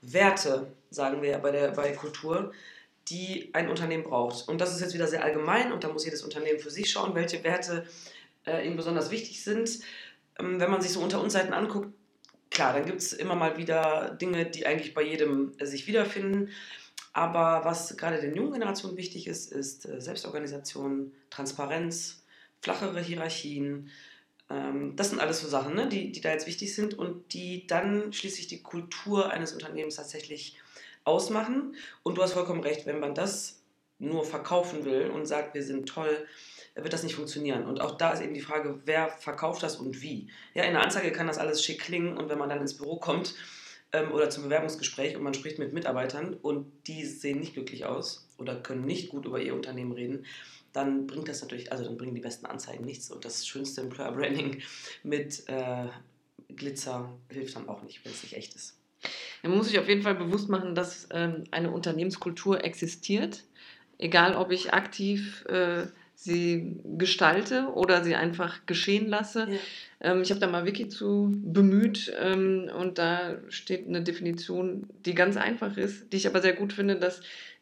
Werte, 0.00 0.68
sagen 0.90 1.22
wir 1.22 1.30
ja 1.30 1.38
bei, 1.38 1.70
bei 1.70 1.90
Kultur, 1.92 2.52
die 3.08 3.50
ein 3.52 3.68
Unternehmen 3.68 4.04
braucht. 4.04 4.48
Und 4.48 4.60
das 4.60 4.72
ist 4.72 4.80
jetzt 4.80 4.94
wieder 4.94 5.08
sehr 5.08 5.24
allgemein 5.24 5.72
und 5.72 5.82
da 5.82 5.88
muss 5.88 6.04
jedes 6.04 6.22
Unternehmen 6.22 6.60
für 6.60 6.70
sich 6.70 6.88
schauen, 6.88 7.16
welche 7.16 7.42
Werte 7.42 7.84
äh, 8.46 8.64
ihnen 8.64 8.76
besonders 8.76 9.10
wichtig 9.10 9.42
sind. 9.42 9.80
Ähm, 10.38 10.60
wenn 10.60 10.70
man 10.70 10.82
sich 10.82 10.92
so 10.92 11.00
unter 11.00 11.20
uns 11.20 11.32
Seiten 11.32 11.52
anguckt, 11.52 11.97
klar, 12.58 12.72
dann 12.72 12.86
gibt 12.86 12.98
es 12.98 13.12
immer 13.12 13.36
mal 13.36 13.56
wieder 13.56 14.16
Dinge, 14.20 14.44
die 14.44 14.66
eigentlich 14.66 14.92
bei 14.92 15.02
jedem 15.02 15.52
äh, 15.58 15.64
sich 15.64 15.86
wiederfinden. 15.86 16.50
Aber 17.12 17.64
was 17.64 17.96
gerade 17.96 18.20
den 18.20 18.34
jungen 18.34 18.54
Generationen 18.54 18.96
wichtig 18.96 19.28
ist, 19.28 19.52
ist 19.52 19.86
äh, 19.86 20.00
Selbstorganisation, 20.00 21.12
Transparenz, 21.30 22.24
flachere 22.60 23.00
Hierarchien, 23.00 23.90
ähm, 24.50 24.96
das 24.96 25.10
sind 25.10 25.20
alles 25.20 25.40
so 25.40 25.46
Sachen, 25.46 25.76
ne, 25.76 25.88
die, 25.88 26.10
die 26.10 26.20
da 26.20 26.32
jetzt 26.32 26.48
wichtig 26.48 26.74
sind 26.74 26.94
und 26.94 27.32
die 27.32 27.68
dann 27.68 28.12
schließlich 28.12 28.48
die 28.48 28.60
Kultur 28.60 29.30
eines 29.30 29.52
Unternehmens 29.52 29.94
tatsächlich 29.94 30.58
ausmachen. 31.04 31.76
Und 32.02 32.18
du 32.18 32.22
hast 32.24 32.32
vollkommen 32.32 32.62
recht, 32.62 32.86
wenn 32.86 32.98
man 32.98 33.14
das 33.14 33.60
nur 34.00 34.24
verkaufen 34.24 34.84
will 34.84 35.10
und 35.10 35.26
sagt, 35.26 35.54
wir 35.54 35.62
sind 35.62 35.88
toll, 35.88 36.26
wird 36.82 36.92
das 36.92 37.02
nicht 37.02 37.14
funktionieren. 37.14 37.64
Und 37.64 37.80
auch 37.80 37.96
da 37.96 38.12
ist 38.12 38.22
eben 38.22 38.34
die 38.34 38.40
Frage, 38.40 38.80
wer 38.84 39.08
verkauft 39.08 39.62
das 39.62 39.76
und 39.76 40.02
wie. 40.02 40.28
Ja, 40.54 40.64
in 40.64 40.72
der 40.72 40.82
Anzeige 40.82 41.12
kann 41.12 41.26
das 41.26 41.38
alles 41.38 41.64
schick 41.64 41.80
klingen 41.80 42.16
und 42.16 42.28
wenn 42.28 42.38
man 42.38 42.48
dann 42.48 42.60
ins 42.60 42.76
Büro 42.76 42.96
kommt 42.96 43.34
ähm, 43.92 44.12
oder 44.12 44.30
zum 44.30 44.44
Bewerbungsgespräch 44.44 45.16
und 45.16 45.22
man 45.22 45.34
spricht 45.34 45.58
mit 45.58 45.72
Mitarbeitern 45.72 46.34
und 46.34 46.70
die 46.86 47.04
sehen 47.04 47.40
nicht 47.40 47.54
glücklich 47.54 47.84
aus 47.84 48.28
oder 48.38 48.56
können 48.56 48.84
nicht 48.84 49.08
gut 49.08 49.24
über 49.26 49.40
ihr 49.40 49.54
Unternehmen 49.54 49.92
reden, 49.92 50.24
dann 50.72 51.06
bringt 51.06 51.28
das 51.28 51.40
natürlich, 51.40 51.72
also 51.72 51.84
dann 51.84 51.96
bringen 51.96 52.14
die 52.14 52.20
besten 52.20 52.46
Anzeigen 52.46 52.84
nichts 52.84 53.10
und 53.10 53.24
das 53.24 53.46
schönste 53.46 53.80
Employer 53.80 54.12
Branding 54.12 54.62
mit 55.02 55.44
äh, 55.48 55.86
Glitzer 56.54 57.12
hilft 57.30 57.56
dann 57.56 57.68
auch 57.68 57.82
nicht, 57.82 58.04
wenn 58.04 58.12
es 58.12 58.22
nicht 58.22 58.34
echt 58.34 58.54
ist. 58.54 58.76
Man 59.42 59.56
muss 59.56 59.68
sich 59.68 59.78
auf 59.78 59.88
jeden 59.88 60.02
Fall 60.02 60.14
bewusst 60.14 60.48
machen, 60.48 60.74
dass 60.74 61.08
ähm, 61.12 61.44
eine 61.50 61.70
Unternehmenskultur 61.70 62.64
existiert, 62.64 63.44
egal 63.98 64.34
ob 64.34 64.50
ich 64.50 64.72
aktiv 64.72 65.44
äh, 65.46 65.86
sie 66.20 66.80
gestalte 66.98 67.68
oder 67.74 68.02
sie 68.02 68.16
einfach 68.16 68.66
geschehen 68.66 69.06
lasse. 69.06 69.46
Ja. 69.48 70.12
Ähm, 70.12 70.22
ich 70.22 70.30
habe 70.30 70.40
da 70.40 70.48
mal 70.48 70.66
Wiki 70.66 70.88
zu 70.88 71.32
bemüht 71.32 72.12
ähm, 72.20 72.68
und 72.76 72.98
da 72.98 73.36
steht 73.50 73.86
eine 73.86 74.02
Definition, 74.02 74.88
die 75.06 75.14
ganz 75.14 75.36
einfach 75.36 75.76
ist, 75.76 76.12
die 76.12 76.16
ich 76.16 76.26
aber 76.26 76.42
sehr 76.42 76.54
gut 76.54 76.72
finde, 76.72 76.96
dass 76.96 77.20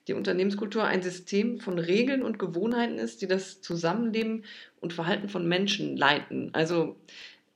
die 0.09 0.15
Unternehmenskultur 0.15 0.85
ein 0.85 1.03
System 1.03 1.61
von 1.61 1.79
Regeln 1.79 2.23
und 2.23 2.39
Gewohnheiten 2.39 2.99
ist, 2.99 3.21
die 3.21 3.27
das 3.27 3.61
Zusammenleben 3.61 4.45
und 4.81 4.95
Verhalten 4.95 5.29
von 5.29 5.47
Menschen 5.47 5.95
leiten. 5.95 6.49
Also 6.55 6.97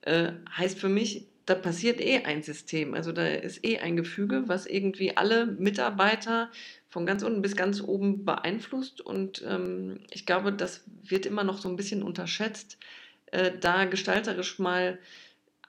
äh, 0.03 0.33
heißt 0.55 0.79
für 0.79 0.91
mich, 0.91 1.29
da 1.47 1.55
passiert 1.55 2.01
eh 2.01 2.25
ein 2.25 2.43
System. 2.43 2.95
Also 2.95 3.13
da 3.13 3.27
ist 3.27 3.65
eh 3.65 3.79
ein 3.79 3.97
Gefüge, 3.97 4.45
was 4.47 4.67
irgendwie 4.67 5.17
alle 5.17 5.47
Mitarbeiter 5.47 6.51
von 6.89 7.07
ganz 7.07 7.23
unten 7.23 7.43
bis 7.43 7.57
ganz 7.57 7.81
oben 7.81 8.25
beeinflusst. 8.25 9.01
Und 9.01 9.45
ähm, 9.49 10.01
ich 10.11 10.27
glaube, 10.27 10.53
das 10.53 10.85
wird 11.03 11.27
immer 11.27 11.45
noch 11.45 11.59
so 11.59 11.69
ein 11.69 11.77
bisschen 11.77 12.03
unterschätzt, 12.03 12.79
äh, 13.27 13.53
da 13.59 13.85
gestalterisch 13.85 14.59
mal 14.59 14.99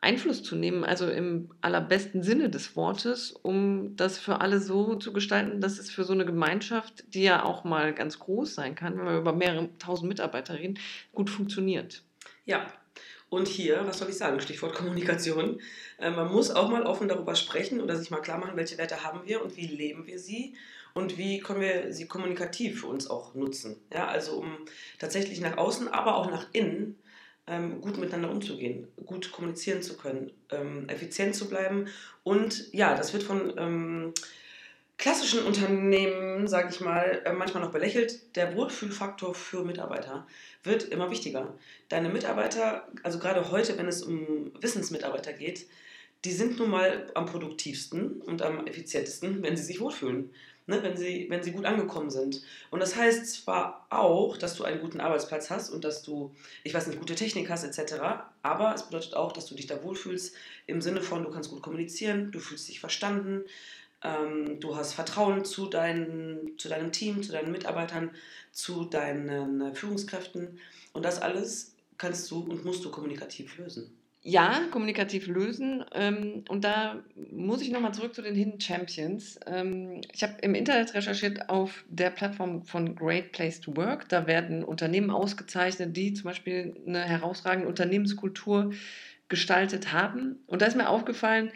Einfluss 0.02 0.42
zu 0.42 0.56
nehmen, 0.56 0.84
also 0.84 1.08
im 1.08 1.52
allerbesten 1.62 2.24
Sinne 2.24 2.50
des 2.50 2.76
Wortes, 2.76 3.32
um 3.32 3.96
das 3.96 4.18
für 4.18 4.42
alle 4.42 4.60
so 4.60 4.96
zu 4.96 5.14
gestalten, 5.14 5.62
dass 5.62 5.78
es 5.78 5.92
für 5.92 6.04
so 6.04 6.14
eine 6.14 6.26
Gemeinschaft, 6.26 7.14
die 7.14 7.22
ja 7.22 7.44
auch 7.44 7.64
mal 7.64 7.94
ganz 7.94 8.18
groß 8.18 8.56
sein 8.56 8.74
kann, 8.74 8.98
wenn 8.98 9.06
wir 9.06 9.20
über 9.20 9.34
mehrere 9.34 9.70
tausend 9.78 10.10
Mitarbeiter 10.10 10.56
reden, 10.56 10.80
gut 11.14 11.30
funktioniert. 11.30 12.02
Ja, 12.46 12.66
und 13.32 13.48
hier, 13.48 13.88
was 13.88 13.98
soll 13.98 14.10
ich 14.10 14.18
sagen, 14.18 14.42
Stichwort 14.42 14.76
Kommunikation. 14.76 15.62
Äh, 15.98 16.12
man 16.12 16.32
muss 16.32 16.52
auch 16.52 16.70
mal 16.70 16.84
offen 16.84 17.08
darüber 17.08 17.34
sprechen 17.36 17.80
oder 17.80 17.96
sich 17.96 18.12
mal 18.12 18.20
klar 18.20 18.38
machen, 18.38 18.58
welche 18.58 18.78
Werte 18.78 19.04
haben 19.06 19.22
wir 19.26 19.42
und 19.42 19.56
wie 19.56 19.68
leben 19.68 20.06
wir 20.06 20.20
sie 20.20 20.56
und 20.94 21.18
wie 21.18 21.40
können 21.40 21.62
wir 21.62 21.94
sie 21.94 22.08
kommunikativ 22.08 22.82
für 22.82 22.88
uns 22.88 23.10
auch 23.10 23.34
nutzen. 23.34 23.78
Ja, 23.92 24.08
also 24.08 24.34
um 24.34 24.58
tatsächlich 25.00 25.40
nach 25.40 25.58
außen, 25.58 25.88
aber 25.88 26.18
auch 26.18 26.30
nach 26.30 26.48
innen 26.52 27.00
ähm, 27.48 27.80
gut 27.80 27.98
miteinander 27.98 28.30
umzugehen, 28.30 28.90
gut 29.06 29.32
kommunizieren 29.32 29.82
zu 29.82 29.96
können, 29.96 30.32
ähm, 30.52 30.90
effizient 30.90 31.34
zu 31.34 31.48
bleiben. 31.48 31.88
Und 32.24 32.72
ja, 32.74 32.96
das 32.96 33.14
wird 33.14 33.24
von 33.24 33.54
ähm, 33.58 34.14
klassischen 35.02 35.44
Unternehmen, 35.44 36.48
sage 36.48 36.70
ich 36.72 36.80
mal, 36.80 37.24
äh, 37.26 37.34
manchmal 37.34 37.64
noch 37.64 37.72
belächelt. 37.72 38.36
Der 38.36 38.56
Wohlfühlfaktor 38.56 39.34
für 39.34 39.66
Mitarbeiter 39.66 40.28
wird 40.64 40.84
immer 40.84 41.10
wichtiger. 41.10 41.56
Deine 41.90 42.08
Mitarbeiter, 42.08 42.88
also 43.02 43.18
gerade 43.18 43.50
heute, 43.50 43.78
wenn 43.80 43.88
es 43.88 44.04
um 44.04 44.52
Wissensmitarbeiter 44.62 45.34
geht, 45.34 45.66
die 46.24 46.32
sind 46.32 46.60
nun 46.60 46.70
mal 46.70 47.08
am 47.16 47.26
produktivsten 47.26 48.22
und 48.22 48.44
am 48.44 48.68
effizientesten, 48.68 49.42
wenn 49.42 49.58
sie 49.58 49.64
sich 49.64 49.82
wohlfühlen 49.82 50.30
ne, 50.72 50.82
wenn, 50.84 50.98
sie, 50.98 51.28
wenn 51.30 51.44
sie 51.44 51.52
gut 51.52 51.66
angekommen 51.66 52.10
sind. 52.10 52.42
Und 52.70 52.80
das 52.80 52.96
heißt 52.96 53.44
zwar 53.44 53.86
auch, 53.90 54.38
dass 54.38 54.56
du 54.56 54.64
einen 54.64 54.82
guten 54.82 55.00
Arbeitsplatz 55.00 55.50
hast 55.50 55.70
und 55.70 55.84
dass 55.84 56.02
du, 56.02 56.34
ich 56.64 56.74
weiß 56.74 56.88
nicht, 56.88 57.00
gute 57.00 57.16
Technik 57.16 57.50
hast 57.50 57.64
etc., 57.64 57.96
aber 58.42 58.74
es 58.74 58.84
bedeutet 58.84 59.16
auch, 59.16 59.32
dass 59.32 59.46
du 59.46 59.56
dich 59.56 59.68
da 59.68 59.84
wohlfühlst 59.84 60.36
im 60.66 60.82
Sinne 60.82 61.02
von, 61.02 61.24
du 61.24 61.30
kannst 61.30 61.52
gut 61.52 61.62
kommunizieren, 61.62 62.32
du 62.32 62.40
fühlst 62.40 62.68
dich 62.70 62.80
verstanden, 62.80 63.44
ähm, 64.04 64.60
du 64.60 64.76
hast 64.76 64.94
Vertrauen 64.94 65.46
zu, 65.46 65.68
dein, 65.68 66.52
zu 66.58 66.70
deinem 66.70 66.92
Team, 66.92 67.24
zu 67.24 67.32
deinen 67.32 67.52
Mitarbeitern, 67.52 68.12
zu 68.52 68.86
deinen 68.86 69.62
äh, 69.62 69.76
Führungskräften 69.76 70.60
und 70.94 71.04
das 71.04 71.22
alles 71.22 71.76
kannst 71.98 72.30
du 72.32 72.42
und 72.42 72.66
musst 72.66 72.84
du 72.84 72.92
kommunikativ 72.92 73.58
lösen 73.58 73.96
ja, 74.24 74.68
kommunikativ 74.72 75.28
lösen. 75.28 75.84
Ähm, 75.94 76.44
und 76.48 76.64
da 76.64 77.04
muss 77.32 77.62
ich 77.62 77.72
nochmal 77.72 77.94
zurück 77.94 78.14
zu 78.14 78.22
den 78.22 78.36
Hidden 78.36 78.62
Champions. 78.62 79.40
Ähm, 79.48 80.02
ich 80.14 80.22
habe 80.22 80.36
im 80.42 80.54
Internet 80.54 80.94
recherchiert 80.94 81.50
auf 81.50 81.84
der 81.90 82.12
Plattform 82.12 82.64
von 82.64 82.96
Great 82.96 83.32
Place 83.32 83.60
to 83.62 83.76
Work. 83.76 84.10
Da 84.10 84.28
werden 84.28 84.64
Unternehmen 84.64 85.10
ausgezeichnet, 85.10 85.98
die 85.98 86.14
zum 86.14 86.26
Beispiel 86.26 86.76
eine 86.86 87.04
herausragende 87.04 87.68
Unternehmenskultur 87.68 88.72
gestaltet 89.28 89.92
haben. 89.92 90.44
Und 90.46 90.62
da 90.62 90.68
ist 90.68 90.78
mir 90.78 90.90
aufgefallen, 90.90 91.52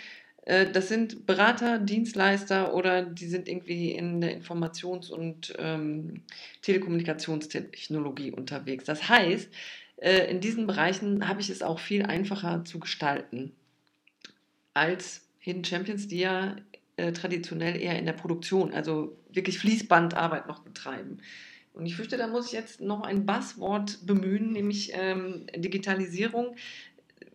das 0.45 0.89
sind 0.89 1.25
Berater, 1.25 1.79
Dienstleister 1.79 2.75
oder 2.75 3.01
die 3.03 3.27
sind 3.27 3.47
irgendwie 3.47 3.91
in 3.91 4.21
der 4.21 4.39
Informations- 4.39 5.09
und 5.09 5.53
ähm, 5.57 6.21
Telekommunikationstechnologie 6.61 8.31
unterwegs. 8.31 8.85
Das 8.85 9.09
heißt, 9.09 9.49
äh, 9.97 10.29
in 10.29 10.41
diesen 10.41 10.67
Bereichen 10.67 11.27
habe 11.27 11.41
ich 11.41 11.49
es 11.49 11.63
auch 11.63 11.79
viel 11.79 12.03
einfacher 12.03 12.63
zu 12.63 12.79
gestalten 12.79 13.53
als 14.73 15.27
Hidden 15.39 15.63
Champions, 15.63 16.07
die 16.07 16.19
ja 16.19 16.55
äh, 16.97 17.11
traditionell 17.11 17.81
eher 17.81 17.97
in 17.97 18.05
der 18.05 18.13
Produktion, 18.13 18.73
also 18.73 19.17
wirklich 19.31 19.57
Fließbandarbeit 19.59 20.47
noch 20.47 20.59
betreiben. 20.59 21.19
Und 21.73 21.85
ich 21.85 21.95
fürchte, 21.95 22.17
da 22.17 22.27
muss 22.27 22.47
ich 22.47 22.53
jetzt 22.53 22.81
noch 22.81 23.01
ein 23.01 23.25
Buzzword 23.25 24.05
bemühen, 24.05 24.51
nämlich 24.51 24.91
ähm, 24.93 25.45
Digitalisierung 25.55 26.55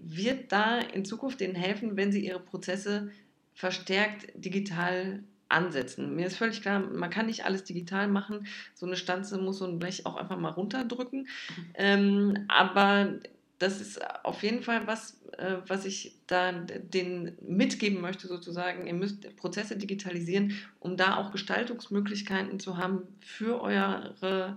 wird 0.05 0.53
da 0.53 0.79
in 0.79 1.05
Zukunft 1.05 1.41
denen 1.41 1.55
helfen, 1.55 1.97
wenn 1.97 2.13
sie 2.13 2.27
ihre 2.27 2.41
Prozesse 2.41 3.11
verstärkt 3.55 4.29
digital 4.35 5.23
ansetzen. 5.49 6.15
Mir 6.15 6.27
ist 6.27 6.37
völlig 6.37 6.63
klar, 6.63 6.81
man 6.81 7.11
kann 7.11 7.27
nicht 7.27 7.45
alles 7.45 7.65
digital 7.65 8.09
machen. 8.09 8.47
So 8.75 8.87
eine 8.87 8.97
Stanze 8.97 9.39
muss 9.39 9.59
so 9.59 9.67
ein 9.67 9.79
Blech 9.79 10.07
auch 10.07 10.17
einfach 10.17 10.39
mal 10.39 10.51
runterdrücken. 10.51 11.29
Ähm, 11.75 12.45
aber 12.49 13.19
das 13.59 13.81
ist 13.81 14.01
auf 14.25 14.43
jeden 14.43 14.63
Fall 14.63 14.87
was, 14.87 15.21
äh, 15.37 15.57
was 15.67 15.85
ich 15.85 16.17
da 16.27 16.53
den 16.53 17.37
mitgeben 17.43 18.01
möchte, 18.01 18.27
sozusagen. 18.27 18.87
Ihr 18.87 18.95
müsst 18.95 19.37
Prozesse 19.37 19.77
digitalisieren, 19.77 20.55
um 20.79 20.97
da 20.97 21.17
auch 21.17 21.31
Gestaltungsmöglichkeiten 21.31 22.59
zu 22.59 22.79
haben 22.79 23.03
für, 23.21 23.61
eure, 23.61 24.57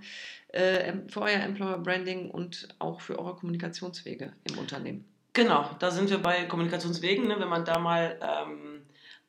äh, 0.49 0.93
für 1.10 1.21
euer 1.21 1.41
Employer 1.41 1.79
Branding 1.79 2.32
und 2.32 2.69
auch 2.79 3.01
für 3.01 3.19
eure 3.19 3.36
Kommunikationswege 3.36 4.32
im 4.45 4.58
Unternehmen. 4.58 5.03
Genau, 5.33 5.69
da 5.79 5.91
sind 5.91 6.09
wir 6.09 6.19
bei 6.19 6.43
Kommunikationswegen. 6.45 7.27
Ne? 7.27 7.39
Wenn 7.39 7.49
man 7.49 7.65
da 7.65 7.79
mal 7.79 8.19
ähm 8.21 8.73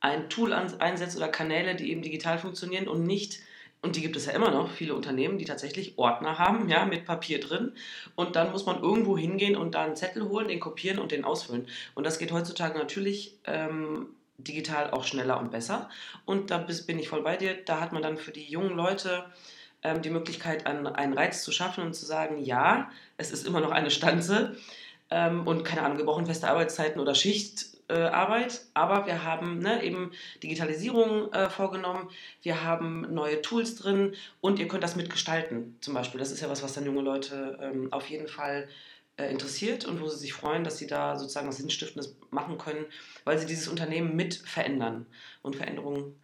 ein 0.04 0.28
Tool 0.28 0.52
einsetzt 0.52 1.16
oder 1.16 1.28
Kanäle, 1.28 1.76
die 1.76 1.90
eben 1.90 2.02
digital 2.02 2.38
funktionieren 2.38 2.88
und 2.88 3.04
nicht, 3.04 3.38
und 3.80 3.96
die 3.96 4.02
gibt 4.02 4.16
es 4.16 4.26
ja 4.26 4.32
immer 4.32 4.50
noch, 4.50 4.70
viele 4.70 4.94
Unternehmen, 4.94 5.38
die 5.38 5.46
tatsächlich 5.46 5.96
Ordner 5.96 6.38
haben, 6.38 6.68
ja, 6.68 6.84
mit 6.84 7.06
Papier 7.06 7.40
drin. 7.40 7.72
Und 8.14 8.36
dann 8.36 8.52
muss 8.52 8.66
man 8.66 8.82
irgendwo 8.82 9.16
hingehen 9.16 9.56
und 9.56 9.74
da 9.74 9.82
einen 9.82 9.96
Zettel 9.96 10.28
holen, 10.28 10.48
den 10.48 10.60
kopieren 10.60 10.98
und 10.98 11.10
den 11.10 11.24
ausfüllen. 11.24 11.68
Und 11.94 12.04
das 12.04 12.18
geht 12.18 12.32
heutzutage 12.32 12.78
natürlich 12.78 13.38
ähm, 13.46 14.08
digital 14.36 14.90
auch 14.90 15.04
schneller 15.04 15.40
und 15.40 15.50
besser. 15.50 15.88
Und 16.26 16.50
da 16.50 16.58
bin 16.58 16.98
ich 16.98 17.08
voll 17.08 17.22
bei 17.22 17.38
dir. 17.38 17.54
Da 17.64 17.80
hat 17.80 17.92
man 17.92 18.02
dann 18.02 18.18
für 18.18 18.30
die 18.30 18.44
jungen 18.44 18.76
Leute 18.76 19.24
ähm, 19.82 20.02
die 20.02 20.10
Möglichkeit, 20.10 20.66
einen, 20.66 20.86
einen 20.86 21.14
Reiz 21.14 21.42
zu 21.42 21.50
schaffen 21.50 21.82
und 21.82 21.94
zu 21.94 22.04
sagen, 22.04 22.44
ja, 22.44 22.90
es 23.16 23.32
ist 23.32 23.46
immer 23.46 23.60
noch 23.60 23.70
eine 23.70 23.90
Stanze 23.90 24.56
ähm, 25.10 25.46
und 25.46 25.64
keine 25.64 25.82
Ahnung, 25.82 25.98
wir 25.98 26.04
brauchen 26.04 26.26
feste 26.26 26.48
Arbeitszeiten 26.48 27.00
oder 27.00 27.14
Schicht 27.14 27.74
äh, 27.88 27.94
aber 27.94 29.06
wir 29.06 29.24
haben 29.24 29.58
ne, 29.58 29.82
eben 29.82 30.12
Digitalisierung 30.42 31.32
äh, 31.32 31.50
vorgenommen, 31.50 32.08
wir 32.42 32.64
haben 32.64 33.12
neue 33.12 33.42
Tools 33.42 33.76
drin 33.76 34.14
und 34.40 34.58
ihr 34.58 34.68
könnt 34.68 34.82
das 34.82 34.96
mitgestalten 34.96 35.76
zum 35.80 35.92
Beispiel. 35.92 36.18
Das 36.18 36.30
ist 36.30 36.40
ja 36.40 36.48
was, 36.48 36.62
was 36.62 36.72
dann 36.72 36.86
junge 36.86 37.02
Leute 37.02 37.58
ähm, 37.60 37.92
auf 37.92 38.08
jeden 38.08 38.28
Fall 38.28 38.68
äh, 39.18 39.30
interessiert 39.30 39.84
und 39.84 40.00
wo 40.00 40.08
sie 40.08 40.18
sich 40.18 40.32
freuen, 40.32 40.64
dass 40.64 40.78
sie 40.78 40.86
da 40.86 41.18
sozusagen 41.18 41.46
was 41.48 41.58
Sinnstiftendes 41.58 42.16
machen 42.30 42.56
können, 42.56 42.86
weil 43.24 43.38
sie 43.38 43.46
dieses 43.46 43.68
Unternehmen 43.68 44.16
mit 44.16 44.34
verändern. 44.34 45.06
Und 45.42 45.56
Veränderungen, 45.56 46.18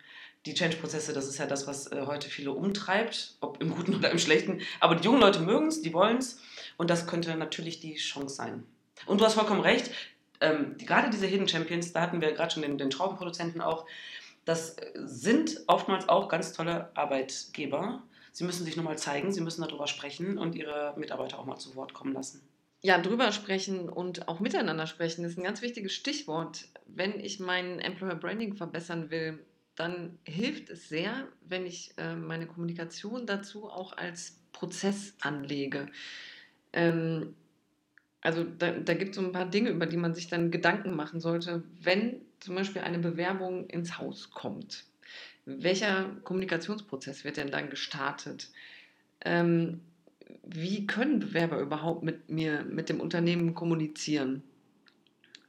die 0.47 0.55
Change-Prozesse, 0.55 1.13
das 1.13 1.29
ist 1.29 1.39
ja 1.39 1.47
das, 1.47 1.67
was 1.67 1.93
äh, 1.93 2.05
heute 2.07 2.29
viele 2.29 2.53
umtreibt, 2.53 3.37
ob 3.41 3.61
im 3.61 3.75
Guten 3.75 3.95
oder 3.97 4.11
im 4.11 4.19
Schlechten. 4.19 4.61
Aber 4.81 4.95
die 4.95 5.05
jungen 5.05 5.21
Leute 5.21 5.41
mögen 5.41 5.69
es, 5.69 5.83
die 5.83 5.93
wollen 5.93 6.19
es 6.19 6.41
und 6.77 6.91
das 6.91 7.07
könnte 7.07 7.35
natürlich 7.37 7.81
die 7.81 7.95
Chance 7.95 8.35
sein. 8.35 8.65
Und 9.07 9.21
du 9.21 9.25
hast 9.25 9.35
vollkommen 9.35 9.61
recht, 9.61 9.91
ähm, 10.41 10.77
die, 10.79 10.87
gerade 10.87 11.11
diese 11.11 11.27
Hidden 11.27 11.49
Champions, 11.49 11.93
da 11.93 12.01
hatten 12.01 12.21
wir 12.21 12.33
gerade 12.33 12.53
schon 12.53 12.63
den, 12.63 12.79
den 12.79 12.91
Schraubenproduzenten 12.91 13.61
auch, 13.61 13.87
das 14.47 14.77
sind 14.95 15.61
oftmals 15.67 16.09
auch 16.09 16.29
ganz 16.29 16.53
tolle 16.53 16.91
Arbeitgeber. 16.97 18.03
Sie 18.33 18.45
müssen 18.45 18.65
sich 18.65 18.77
nochmal 18.77 18.97
zeigen, 18.97 19.33
sie 19.33 19.43
müssen 19.43 19.63
darüber 19.63 19.87
sprechen 19.87 20.39
und 20.39 20.55
ihre 20.55 20.95
Mitarbeiter 20.97 21.39
auch 21.39 21.45
mal 21.45 21.59
zu 21.59 21.75
Wort 21.77 21.93
kommen 21.93 22.15
lassen. 22.15 22.41
Ja, 22.83 22.99
drüber 22.99 23.31
sprechen 23.33 23.91
und 23.91 24.29
auch 24.29 24.41
miteinander 24.41 24.87
sprechen 24.87 25.25
ist 25.25 25.37
ein 25.37 25.45
ganz 25.45 25.61
wichtiges 25.61 25.93
Stichwort. 25.93 26.65
Wenn 26.87 27.21
ich 27.21 27.39
mein 27.39 27.79
Employer 27.79 28.15
Branding 28.15 28.55
verbessern 28.55 29.11
will, 29.11 29.39
dann 29.81 30.19
hilft 30.25 30.69
es 30.69 30.91
sehr, 30.91 31.27
wenn 31.41 31.65
ich 31.65 31.95
äh, 31.97 32.15
meine 32.15 32.47
Kommunikation 32.47 33.27
dazu 33.27 33.65
auch 33.71 33.97
als 33.97 34.39
Prozess 34.53 35.15
anlege. 35.23 35.87
Ähm, 36.75 37.35
also 38.21 38.45
da, 38.45 38.73
da 38.73 38.93
gibt 38.93 39.13
es 39.13 39.17
so 39.17 39.25
ein 39.25 39.33
paar 39.33 39.49
Dinge, 39.49 39.71
über 39.71 39.87
die 39.87 39.97
man 39.97 40.15
sich 40.15 40.29
dann 40.29 40.51
Gedanken 40.51 40.95
machen 40.95 41.19
sollte, 41.21 41.65
wenn 41.81 42.21
zum 42.41 42.57
Beispiel 42.57 42.83
eine 42.83 42.99
Bewerbung 42.99 43.71
ins 43.71 43.97
Haus 43.97 44.31
kommt. 44.31 44.85
Welcher 45.47 46.15
Kommunikationsprozess 46.25 47.25
wird 47.25 47.39
denn 47.39 47.51
dann 47.51 47.71
gestartet? 47.71 48.51
Ähm, 49.23 49.81
wie 50.45 50.87
können 50.87 51.21
Bewerber 51.21 51.59
überhaupt 51.59 52.03
mit 52.03 52.29
mir, 52.29 52.65
mit 52.65 52.91
dem 52.91 53.01
Unternehmen 53.01 53.55
kommunizieren? 53.55 54.43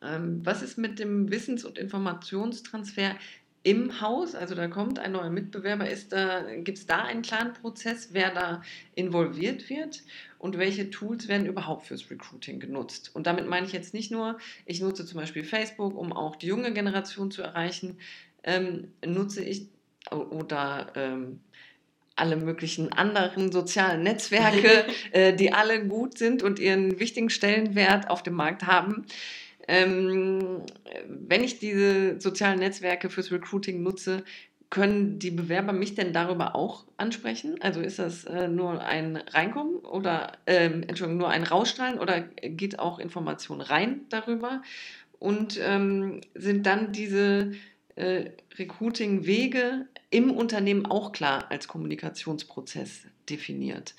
Ähm, 0.01 0.39
was 0.45 0.61
ist 0.61 0.77
mit 0.77 0.99
dem 0.99 1.29
Wissens- 1.29 1.65
und 1.65 1.77
Informationstransfer 1.77 3.15
im 3.63 4.01
Haus, 4.01 4.33
also 4.33 4.55
da 4.55 4.67
kommt 4.67 4.97
ein 4.97 5.11
neuer 5.11 5.29
Mitbewerber, 5.29 5.85
da, 6.09 6.55
gibt 6.55 6.79
es 6.79 6.85
da 6.87 7.03
einen 7.03 7.21
klaren 7.21 7.53
Prozess, 7.53 8.09
wer 8.11 8.33
da 8.33 8.63
involviert 8.95 9.69
wird 9.69 10.01
und 10.39 10.57
welche 10.57 10.89
Tools 10.89 11.27
werden 11.27 11.45
überhaupt 11.45 11.85
fürs 11.85 12.09
Recruiting 12.09 12.59
genutzt. 12.59 13.11
Und 13.13 13.27
damit 13.27 13.47
meine 13.47 13.67
ich 13.67 13.73
jetzt 13.73 13.93
nicht 13.93 14.09
nur, 14.11 14.39
ich 14.65 14.81
nutze 14.81 15.05
zum 15.05 15.19
Beispiel 15.19 15.43
Facebook, 15.43 15.95
um 15.95 16.11
auch 16.11 16.35
die 16.35 16.47
junge 16.47 16.73
Generation 16.73 17.29
zu 17.29 17.43
erreichen, 17.43 17.97
ähm, 18.43 18.87
nutze 19.05 19.43
ich 19.43 19.67
oder 20.09 20.91
ähm, 20.95 21.41
alle 22.15 22.37
möglichen 22.37 22.91
anderen 22.91 23.51
sozialen 23.51 24.01
Netzwerke, 24.01 24.85
äh, 25.11 25.33
die 25.33 25.53
alle 25.53 25.85
gut 25.85 26.17
sind 26.17 26.41
und 26.41 26.57
ihren 26.57 26.99
wichtigen 26.99 27.29
Stellenwert 27.29 28.09
auf 28.09 28.23
dem 28.23 28.33
Markt 28.33 28.65
haben. 28.65 29.05
Ähm, 29.71 30.63
wenn 31.07 31.43
ich 31.43 31.59
diese 31.59 32.19
sozialen 32.19 32.59
Netzwerke 32.59 33.09
fürs 33.09 33.31
Recruiting 33.31 33.81
nutze, 33.81 34.23
können 34.69 35.19
die 35.19 35.31
Bewerber 35.31 35.73
mich 35.73 35.95
denn 35.95 36.13
darüber 36.13 36.55
auch 36.55 36.85
ansprechen? 36.97 37.55
Also 37.61 37.81
ist 37.81 37.99
das 37.99 38.25
äh, 38.25 38.47
nur 38.47 38.81
ein 38.81 39.17
Reinkommen 39.17 39.77
oder 39.77 40.33
ähm, 40.47 40.83
Entschuldigung, 40.83 41.17
nur 41.17 41.29
ein 41.29 41.43
Rausstrahlen 41.43 41.99
oder 41.99 42.21
geht 42.21 42.79
auch 42.79 42.99
Information 42.99 43.59
rein 43.61 44.01
darüber? 44.09 44.61
und 45.21 45.59
ähm, 45.61 46.19
sind 46.33 46.65
dann 46.65 46.91
diese 46.91 47.51
äh, 47.95 48.31
Recruiting-Wege 48.57 49.87
im 50.09 50.31
Unternehmen 50.31 50.87
auch 50.87 51.11
klar 51.11 51.51
als 51.51 51.67
Kommunikationsprozess 51.67 53.03
definiert. 53.29 53.93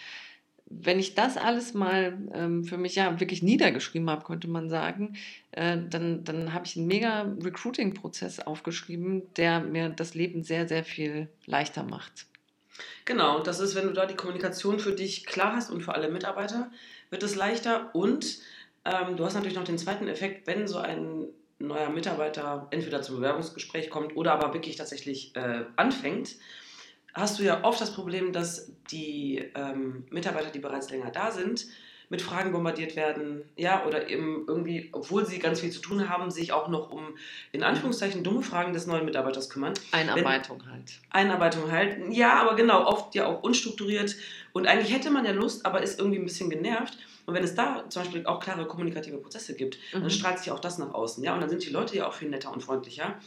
Wenn 0.80 0.98
ich 0.98 1.14
das 1.14 1.36
alles 1.36 1.74
mal 1.74 2.18
ähm, 2.32 2.64
für 2.64 2.78
mich 2.78 2.94
ja 2.94 3.20
wirklich 3.20 3.42
niedergeschrieben 3.42 4.08
habe, 4.08 4.24
könnte 4.24 4.48
man 4.48 4.68
sagen, 4.68 5.16
äh, 5.52 5.78
dann, 5.90 6.24
dann 6.24 6.54
habe 6.54 6.66
ich 6.66 6.76
einen 6.76 6.86
mega 6.86 7.22
Recruiting-Prozess 7.42 8.40
aufgeschrieben, 8.40 9.22
der 9.36 9.60
mir 9.60 9.90
das 9.90 10.14
Leben 10.14 10.42
sehr, 10.42 10.66
sehr 10.66 10.84
viel 10.84 11.28
leichter 11.46 11.82
macht. 11.82 12.26
Genau, 13.04 13.40
das 13.40 13.60
ist, 13.60 13.74
wenn 13.74 13.86
du 13.86 13.92
da 13.92 14.06
die 14.06 14.14
Kommunikation 14.14 14.78
für 14.78 14.92
dich 14.92 15.26
klar 15.26 15.54
hast 15.56 15.70
und 15.70 15.82
für 15.82 15.94
alle 15.94 16.10
Mitarbeiter, 16.10 16.70
wird 17.10 17.22
es 17.22 17.34
leichter. 17.34 17.94
Und 17.94 18.38
ähm, 18.84 19.16
du 19.16 19.24
hast 19.24 19.34
natürlich 19.34 19.56
noch 19.56 19.64
den 19.64 19.78
zweiten 19.78 20.08
Effekt, 20.08 20.46
wenn 20.46 20.66
so 20.66 20.78
ein 20.78 21.26
neuer 21.58 21.90
Mitarbeiter 21.90 22.66
entweder 22.70 23.02
zum 23.02 23.16
Bewerbungsgespräch 23.16 23.90
kommt 23.90 24.16
oder 24.16 24.32
aber 24.32 24.52
wirklich 24.52 24.76
tatsächlich 24.76 25.34
äh, 25.36 25.64
anfängt, 25.76 26.36
hast 27.14 27.38
du 27.38 27.42
ja 27.42 27.64
oft 27.64 27.80
das 27.80 27.94
Problem, 27.94 28.32
dass 28.32 28.72
die 28.90 29.44
ähm, 29.54 30.04
Mitarbeiter, 30.10 30.50
die 30.50 30.58
bereits 30.58 30.90
länger 30.90 31.10
da 31.10 31.30
sind, 31.30 31.66
mit 32.12 32.20
Fragen 32.20 32.52
bombardiert 32.52 32.94
werden, 32.94 33.42
ja, 33.56 33.86
oder 33.86 34.10
eben 34.10 34.44
irgendwie, 34.46 34.90
obwohl 34.92 35.24
sie 35.24 35.38
ganz 35.38 35.60
viel 35.60 35.70
zu 35.70 35.80
tun 35.80 36.10
haben, 36.10 36.30
sich 36.30 36.52
auch 36.52 36.68
noch 36.68 36.90
um, 36.90 37.16
in 37.52 37.62
Anführungszeichen, 37.62 38.22
dumme 38.22 38.42
Fragen 38.42 38.74
des 38.74 38.86
neuen 38.86 39.06
Mitarbeiters 39.06 39.48
kümmern. 39.48 39.72
Einarbeitung 39.92 40.60
Wenn, 40.60 40.72
halt. 40.72 41.00
Einarbeitung 41.08 41.72
halt, 41.72 42.12
ja, 42.12 42.34
aber 42.34 42.54
genau, 42.54 42.84
oft 42.86 43.14
ja 43.14 43.26
auch 43.26 43.42
unstrukturiert 43.42 44.14
und 44.52 44.66
eigentlich 44.66 44.92
hätte 44.92 45.10
man 45.10 45.24
ja 45.24 45.32
Lust, 45.32 45.64
aber 45.64 45.82
ist 45.82 45.98
irgendwie 45.98 46.18
ein 46.18 46.26
bisschen 46.26 46.50
genervt. 46.50 46.98
Und 47.24 47.34
wenn 47.34 47.44
es 47.44 47.54
da 47.54 47.88
zum 47.88 48.02
Beispiel 48.02 48.26
auch 48.26 48.40
klare 48.40 48.66
kommunikative 48.66 49.16
Prozesse 49.16 49.54
gibt, 49.54 49.78
mhm. 49.94 50.00
dann 50.02 50.10
strahlt 50.10 50.38
sich 50.38 50.50
auch 50.50 50.60
das 50.60 50.76
nach 50.76 50.92
außen, 50.92 51.24
ja, 51.24 51.32
und 51.32 51.40
dann 51.40 51.48
sind 51.48 51.64
die 51.64 51.70
Leute 51.70 51.96
ja 51.96 52.06
auch 52.06 52.12
viel 52.12 52.28
netter 52.28 52.52
und 52.52 52.62
freundlicher. 52.62 53.18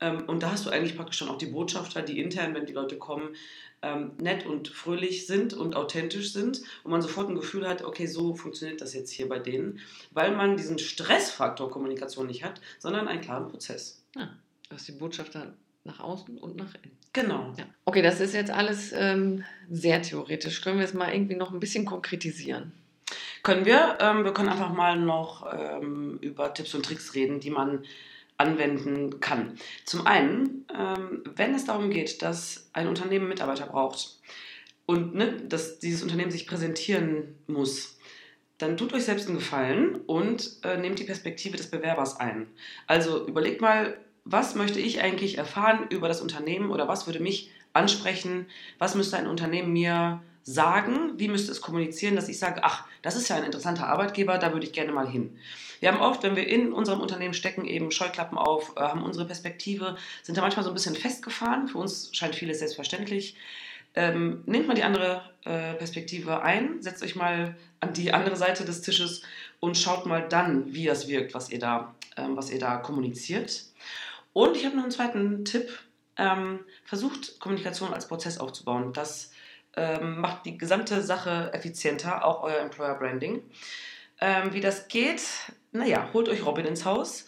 Ähm, 0.00 0.24
und 0.26 0.42
da 0.42 0.52
hast 0.52 0.66
du 0.66 0.70
eigentlich 0.70 0.96
praktisch 0.96 1.18
schon 1.18 1.28
auch 1.28 1.38
die 1.38 1.46
Botschafter, 1.46 2.02
die 2.02 2.20
intern, 2.20 2.54
wenn 2.54 2.66
die 2.66 2.72
Leute 2.72 2.96
kommen, 2.96 3.34
ähm, 3.82 4.12
nett 4.18 4.46
und 4.46 4.68
fröhlich 4.68 5.26
sind 5.26 5.54
und 5.54 5.74
authentisch 5.74 6.32
sind 6.32 6.60
und 6.84 6.90
man 6.90 7.02
sofort 7.02 7.28
ein 7.28 7.34
Gefühl 7.34 7.66
hat, 7.66 7.82
okay, 7.82 8.06
so 8.06 8.34
funktioniert 8.34 8.80
das 8.80 8.94
jetzt 8.94 9.10
hier 9.10 9.28
bei 9.28 9.38
denen, 9.38 9.80
weil 10.10 10.34
man 10.34 10.56
diesen 10.56 10.78
Stressfaktor 10.78 11.70
Kommunikation 11.70 12.26
nicht 12.26 12.44
hat, 12.44 12.60
sondern 12.78 13.08
einen 13.08 13.22
klaren 13.22 13.48
Prozess. 13.48 14.02
Ja, 14.16 14.30
du 14.68 14.74
hast 14.74 14.86
die 14.88 14.92
Botschafter 14.92 15.54
nach 15.84 16.00
außen 16.00 16.36
und 16.38 16.56
nach 16.56 16.74
innen. 16.74 16.96
Genau. 17.12 17.54
Ja. 17.56 17.64
Okay, 17.86 18.02
das 18.02 18.20
ist 18.20 18.34
jetzt 18.34 18.50
alles 18.50 18.92
ähm, 18.92 19.44
sehr 19.70 20.02
theoretisch. 20.02 20.60
Können 20.60 20.78
wir 20.78 20.84
es 20.84 20.94
mal 20.94 21.12
irgendwie 21.12 21.34
noch 21.34 21.52
ein 21.52 21.58
bisschen 21.58 21.84
konkretisieren? 21.84 22.72
Können 23.42 23.64
wir. 23.64 23.98
Ähm, 24.00 24.24
wir 24.24 24.32
können 24.32 24.50
einfach 24.50 24.72
mal 24.72 24.98
noch 24.98 25.50
ähm, 25.52 26.18
über 26.20 26.52
Tipps 26.54 26.74
und 26.74 26.84
Tricks 26.84 27.14
reden, 27.14 27.40
die 27.40 27.50
man 27.50 27.84
anwenden 28.40 29.20
kann. 29.20 29.54
Zum 29.84 30.06
einen, 30.06 30.64
ähm, 30.76 31.22
wenn 31.36 31.54
es 31.54 31.66
darum 31.66 31.90
geht, 31.90 32.22
dass 32.22 32.70
ein 32.72 32.88
Unternehmen 32.88 33.28
Mitarbeiter 33.28 33.66
braucht 33.66 34.18
und 34.86 35.14
ne, 35.14 35.42
dass 35.42 35.78
dieses 35.78 36.02
Unternehmen 36.02 36.30
sich 36.30 36.46
präsentieren 36.46 37.36
muss, 37.46 37.98
dann 38.56 38.76
tut 38.76 38.92
euch 38.92 39.04
selbst 39.04 39.28
einen 39.28 39.38
Gefallen 39.38 39.96
und 40.06 40.56
äh, 40.64 40.78
nehmt 40.78 40.98
die 40.98 41.04
Perspektive 41.04 41.56
des 41.56 41.70
Bewerbers 41.70 42.18
ein. 42.18 42.46
Also 42.86 43.26
überlegt 43.26 43.60
mal, 43.60 43.96
was 44.24 44.54
möchte 44.54 44.80
ich 44.80 45.02
eigentlich 45.02 45.38
erfahren 45.38 45.86
über 45.90 46.08
das 46.08 46.20
Unternehmen 46.20 46.70
oder 46.70 46.88
was 46.88 47.06
würde 47.06 47.20
mich 47.20 47.50
ansprechen, 47.72 48.46
was 48.78 48.94
müsste 48.94 49.16
ein 49.16 49.26
Unternehmen 49.26 49.72
mir 49.72 50.22
sagen, 50.42 51.18
wie 51.18 51.28
müsste 51.28 51.52
es 51.52 51.60
kommunizieren, 51.60 52.16
dass 52.16 52.28
ich 52.28 52.38
sage, 52.38 52.62
ach, 52.64 52.84
das 53.02 53.16
ist 53.16 53.28
ja 53.28 53.36
ein 53.36 53.44
interessanter 53.44 53.88
Arbeitgeber, 53.88 54.38
da 54.38 54.52
würde 54.52 54.66
ich 54.66 54.72
gerne 54.72 54.92
mal 54.92 55.08
hin. 55.08 55.38
Wir 55.80 55.90
haben 55.90 56.00
oft, 56.00 56.22
wenn 56.22 56.36
wir 56.36 56.46
in 56.46 56.72
unserem 56.72 57.00
Unternehmen 57.00 57.34
stecken, 57.34 57.64
eben 57.64 57.90
Scheuklappen 57.90 58.38
auf, 58.38 58.74
äh, 58.76 58.80
haben 58.80 59.02
unsere 59.02 59.26
Perspektive, 59.26 59.96
sind 60.22 60.36
da 60.36 60.42
manchmal 60.42 60.64
so 60.64 60.70
ein 60.70 60.74
bisschen 60.74 60.94
festgefahren. 60.94 61.68
Für 61.68 61.78
uns 61.78 62.10
scheint 62.12 62.34
vieles 62.34 62.58
selbstverständlich. 62.58 63.36
Ähm, 63.94 64.42
nehmt 64.46 64.68
mal 64.68 64.74
die 64.74 64.84
andere 64.84 65.22
äh, 65.44 65.74
Perspektive 65.74 66.42
ein, 66.42 66.80
setzt 66.80 67.02
euch 67.02 67.16
mal 67.16 67.56
an 67.80 67.92
die 67.92 68.12
andere 68.12 68.36
Seite 68.36 68.64
des 68.64 68.82
Tisches 68.82 69.22
und 69.58 69.76
schaut 69.76 70.06
mal 70.06 70.28
dann, 70.28 70.72
wie 70.72 70.84
das 70.84 71.08
wirkt, 71.08 71.34
was 71.34 71.50
ihr 71.50 71.58
da, 71.58 71.94
ähm, 72.16 72.36
was 72.36 72.50
ihr 72.50 72.60
da 72.60 72.76
kommuniziert. 72.76 73.64
Und 74.32 74.56
ich 74.56 74.64
habe 74.64 74.76
noch 74.76 74.84
einen 74.84 74.92
zweiten 74.92 75.44
Tipp. 75.44 75.68
Ähm, 76.16 76.60
versucht, 76.84 77.40
Kommunikation 77.40 77.94
als 77.94 78.06
Prozess 78.06 78.38
aufzubauen. 78.38 78.92
Das 78.92 79.32
ähm, 79.76 80.20
macht 80.20 80.46
die 80.46 80.58
gesamte 80.58 81.02
Sache 81.02 81.50
effizienter, 81.52 82.24
auch 82.24 82.42
euer 82.42 82.58
Employer 82.58 82.94
Branding. 82.94 83.42
Ähm, 84.20 84.52
wie 84.52 84.60
das 84.60 84.88
geht, 84.88 85.22
naja, 85.72 86.08
holt 86.12 86.28
euch 86.28 86.44
Robin 86.44 86.66
ins 86.66 86.84
Haus, 86.84 87.26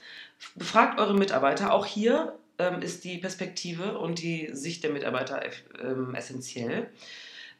befragt 0.55 0.98
eure 0.98 1.14
Mitarbeiter. 1.14 1.72
Auch 1.72 1.87
hier 1.87 2.38
ähm, 2.59 2.83
ist 2.83 3.05
die 3.05 3.18
Perspektive 3.18 3.98
und 3.98 4.20
die 4.20 4.50
Sicht 4.52 4.85
der 4.85 4.90
Mitarbeiter 4.90 5.42
ähm, 5.81 6.14
essentiell. 6.14 6.90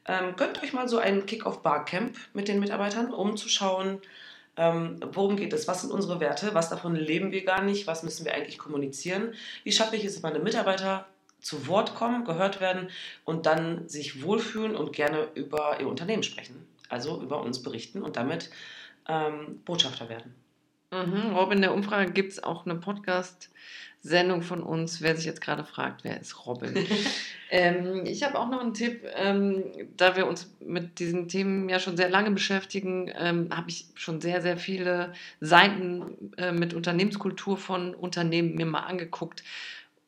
Ähm, 0.07 0.35
gönnt 0.37 0.63
euch 0.63 0.73
mal 0.73 0.89
so 0.89 0.99
ein 0.99 1.27
Kick-Off-Barcamp 1.27 2.17
mit 2.35 2.49
den 2.49 2.61
Mitarbeitern, 2.61 3.15
um 3.15 3.37
zu 3.37 3.49
schauen, 3.49 4.01
ähm, 4.57 5.01
worum 5.13 5.37
geht 5.37 5.53
es, 5.53 5.67
was 5.67 5.81
sind 5.81 5.93
unsere 5.93 6.21
Werte, 6.21 6.55
was 6.55 6.69
davon 6.69 6.95
leben 6.95 7.33
wir 7.33 7.45
gar 7.45 7.63
nicht, 7.63 7.87
was 7.87 8.03
müssen 8.03 8.27
wir 8.27 8.35
eigentlich 8.35 8.59
kommunizieren, 8.59 9.35
wie 9.65 9.73
schaffe 9.73 9.97
ich 9.97 10.05
es, 10.05 10.21
meine 10.21 10.41
Mitarbeiter 10.41 11.07
zu 11.43 11.67
Wort 11.67 11.95
kommen, 11.95 12.25
gehört 12.25 12.61
werden 12.61 12.89
und 13.25 13.47
dann 13.47 13.89
sich 13.89 14.23
wohlfühlen 14.23 14.77
und 14.77 14.93
gerne 14.93 15.29
über 15.35 15.81
ihr 15.81 15.89
Unternehmen 15.89 16.23
sprechen, 16.23 16.67
also 16.89 17.21
über 17.21 17.43
uns 17.43 17.63
berichten 17.63 18.03
und 18.03 18.17
damit 18.17 18.51
ähm, 19.09 19.61
Botschafter 19.65 20.09
werden. 20.09 20.35
Mhm. 20.93 21.35
Robin, 21.35 21.59
in 21.59 21.63
der 21.63 21.75
Umfrage 21.75 22.13
gibt 22.13 22.33
es 22.33 22.43
auch 22.43 22.67
eine 22.67 22.75
Podcast-Sendung 22.75 24.43
von 24.43 24.63
uns. 24.63 25.01
Wer 25.01 25.17
sich 25.17 25.25
jetzt 25.25 25.41
gerade 25.41 25.65
fragt, 25.65 26.05
wer 26.05 26.21
ist 26.21 26.47
Robin? 26.47 26.87
ähm, 27.51 28.05
ich 28.05 28.23
habe 28.23 28.39
auch 28.39 28.51
noch 28.51 28.61
einen 28.61 28.75
Tipp. 28.75 29.03
Ähm, 29.15 29.65
da 29.97 30.17
wir 30.17 30.27
uns 30.27 30.55
mit 30.61 30.99
diesen 30.99 31.29
Themen 31.29 31.71
ja 31.71 31.81
schon 31.81 31.97
sehr 31.97 32.11
lange 32.11 32.31
beschäftigen, 32.31 33.11
ähm, 33.19 33.49
habe 33.51 33.71
ich 33.71 33.87
schon 33.95 34.21
sehr, 34.21 34.43
sehr 34.43 34.59
viele 34.59 35.15
Seiten 35.41 36.33
äh, 36.37 36.53
mit 36.53 36.75
Unternehmenskultur 36.75 37.57
von 37.57 37.95
Unternehmen 37.95 38.55
mir 38.55 38.67
mal 38.67 38.81
angeguckt. 38.81 39.43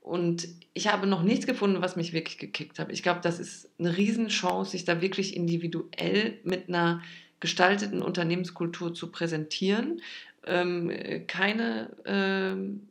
Und 0.04 0.46
ich 0.74 0.92
habe 0.92 1.06
noch 1.06 1.22
nichts 1.22 1.46
gefunden, 1.46 1.80
was 1.80 1.96
mich 1.96 2.12
wirklich 2.12 2.38
gekickt 2.38 2.78
hat. 2.78 2.92
Ich 2.92 3.02
glaube, 3.02 3.20
das 3.22 3.40
ist 3.40 3.70
eine 3.78 3.96
Riesenchance, 3.96 4.72
sich 4.72 4.84
da 4.84 5.00
wirklich 5.00 5.34
individuell 5.34 6.38
mit 6.44 6.68
einer 6.68 7.02
gestalteten 7.40 8.02
Unternehmenskultur 8.02 8.94
zu 8.94 9.10
präsentieren 9.10 10.00
ähm, 10.46 10.90
keine, 11.26 11.90
ähm, 12.04 12.88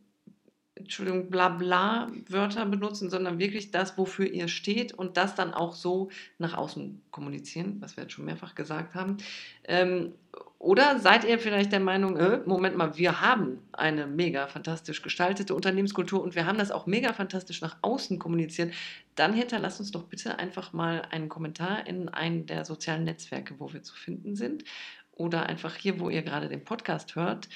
Entschuldigung, 0.76 1.30
blabla 1.30 2.12
Wörter 2.28 2.66
benutzen, 2.66 3.10
sondern 3.10 3.38
wirklich 3.38 3.72
das, 3.72 3.98
wofür 3.98 4.26
ihr 4.26 4.48
steht 4.48 4.92
und 4.94 5.18
das 5.18 5.36
dann 5.36 5.54
auch 5.54 5.76
so 5.76 6.10
nach 6.40 6.56
außen 6.56 7.02
kommunizieren, 7.12 7.78
was 7.80 7.96
wir 7.96 8.04
jetzt 8.04 8.14
schon 8.14 8.26
mehrfach 8.26 8.56
gesagt 8.56 8.96
haben. 8.96 9.18
Ähm, 9.66 10.14
oder 10.58 10.98
seid 11.00 11.26
ihr 11.26 11.40
vielleicht 11.40 11.74
der 11.74 11.82
Meinung, 11.82 12.16
äh, 12.16 12.40
Moment 12.46 12.78
mal, 12.78 12.98
wir 12.98 13.20
haben 13.20 13.60
eine 13.74 14.08
mega 14.08 14.48
fantastisch 14.48 15.02
gestaltete 15.02 15.54
Unternehmenskultur 15.54 16.24
und 16.24 16.36
wir 16.36 16.46
haben 16.46 16.58
das 16.58 16.72
auch 16.72 16.86
mega 16.86 17.12
fantastisch 17.12 17.62
nach 17.62 17.76
außen 17.82 18.18
kommuniziert, 18.18 18.74
dann 19.16 19.34
hinterlasst 19.34 19.82
uns 19.82 19.92
doch 19.92 20.04
bitte 20.04 20.40
einfach 20.40 20.72
mal 20.72 21.02
einen 21.12 21.28
Kommentar 21.28 21.86
in 21.86 22.08
einem 22.08 22.46
der 22.46 22.64
sozialen 22.64 23.04
Netzwerke, 23.04 23.56
wo 23.60 23.74
wir 23.74 23.84
zu 23.84 23.94
finden 23.94 24.36
sind 24.36 24.64
oder 25.12 25.46
einfach 25.48 25.76
hier, 25.76 26.00
wo 26.00 26.10
ihr 26.10 26.22
gerade 26.22 26.48
den 26.48 26.64
Podcast 26.64 27.16
hört. 27.16 27.50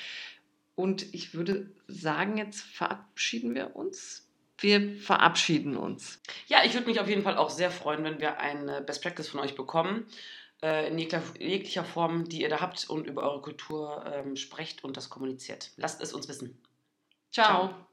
Und 0.77 1.11
ich 1.15 1.33
würde 1.33 1.71
sagen, 1.87 2.37
jetzt 2.37 2.61
verabschieden 2.61 3.55
wir 3.55 3.75
uns. 3.75 4.29
Wir 4.59 4.95
verabschieden 4.99 5.75
uns. 5.75 6.21
Ja, 6.45 6.63
ich 6.63 6.75
würde 6.75 6.85
mich 6.85 6.99
auf 6.99 7.09
jeden 7.09 7.23
Fall 7.23 7.35
auch 7.35 7.49
sehr 7.49 7.71
freuen, 7.71 8.03
wenn 8.03 8.19
wir 8.19 8.39
eine 8.39 8.81
Best 8.81 9.01
Practice 9.01 9.27
von 9.27 9.39
euch 9.39 9.55
bekommen, 9.55 10.05
äh, 10.61 10.87
in 10.89 10.99
jeglicher 10.99 11.83
Form, 11.83 12.29
die 12.29 12.41
ihr 12.41 12.49
da 12.49 12.61
habt 12.61 12.87
und 12.91 13.07
über 13.07 13.23
eure 13.23 13.41
Kultur 13.41 14.05
ähm, 14.05 14.35
sprecht 14.35 14.83
und 14.83 14.97
das 14.97 15.09
kommuniziert. 15.09 15.71
Lasst 15.77 15.99
es 15.99 16.13
uns 16.13 16.27
wissen. 16.27 16.61
Ciao. 17.31 17.69
Ciao. 17.69 17.86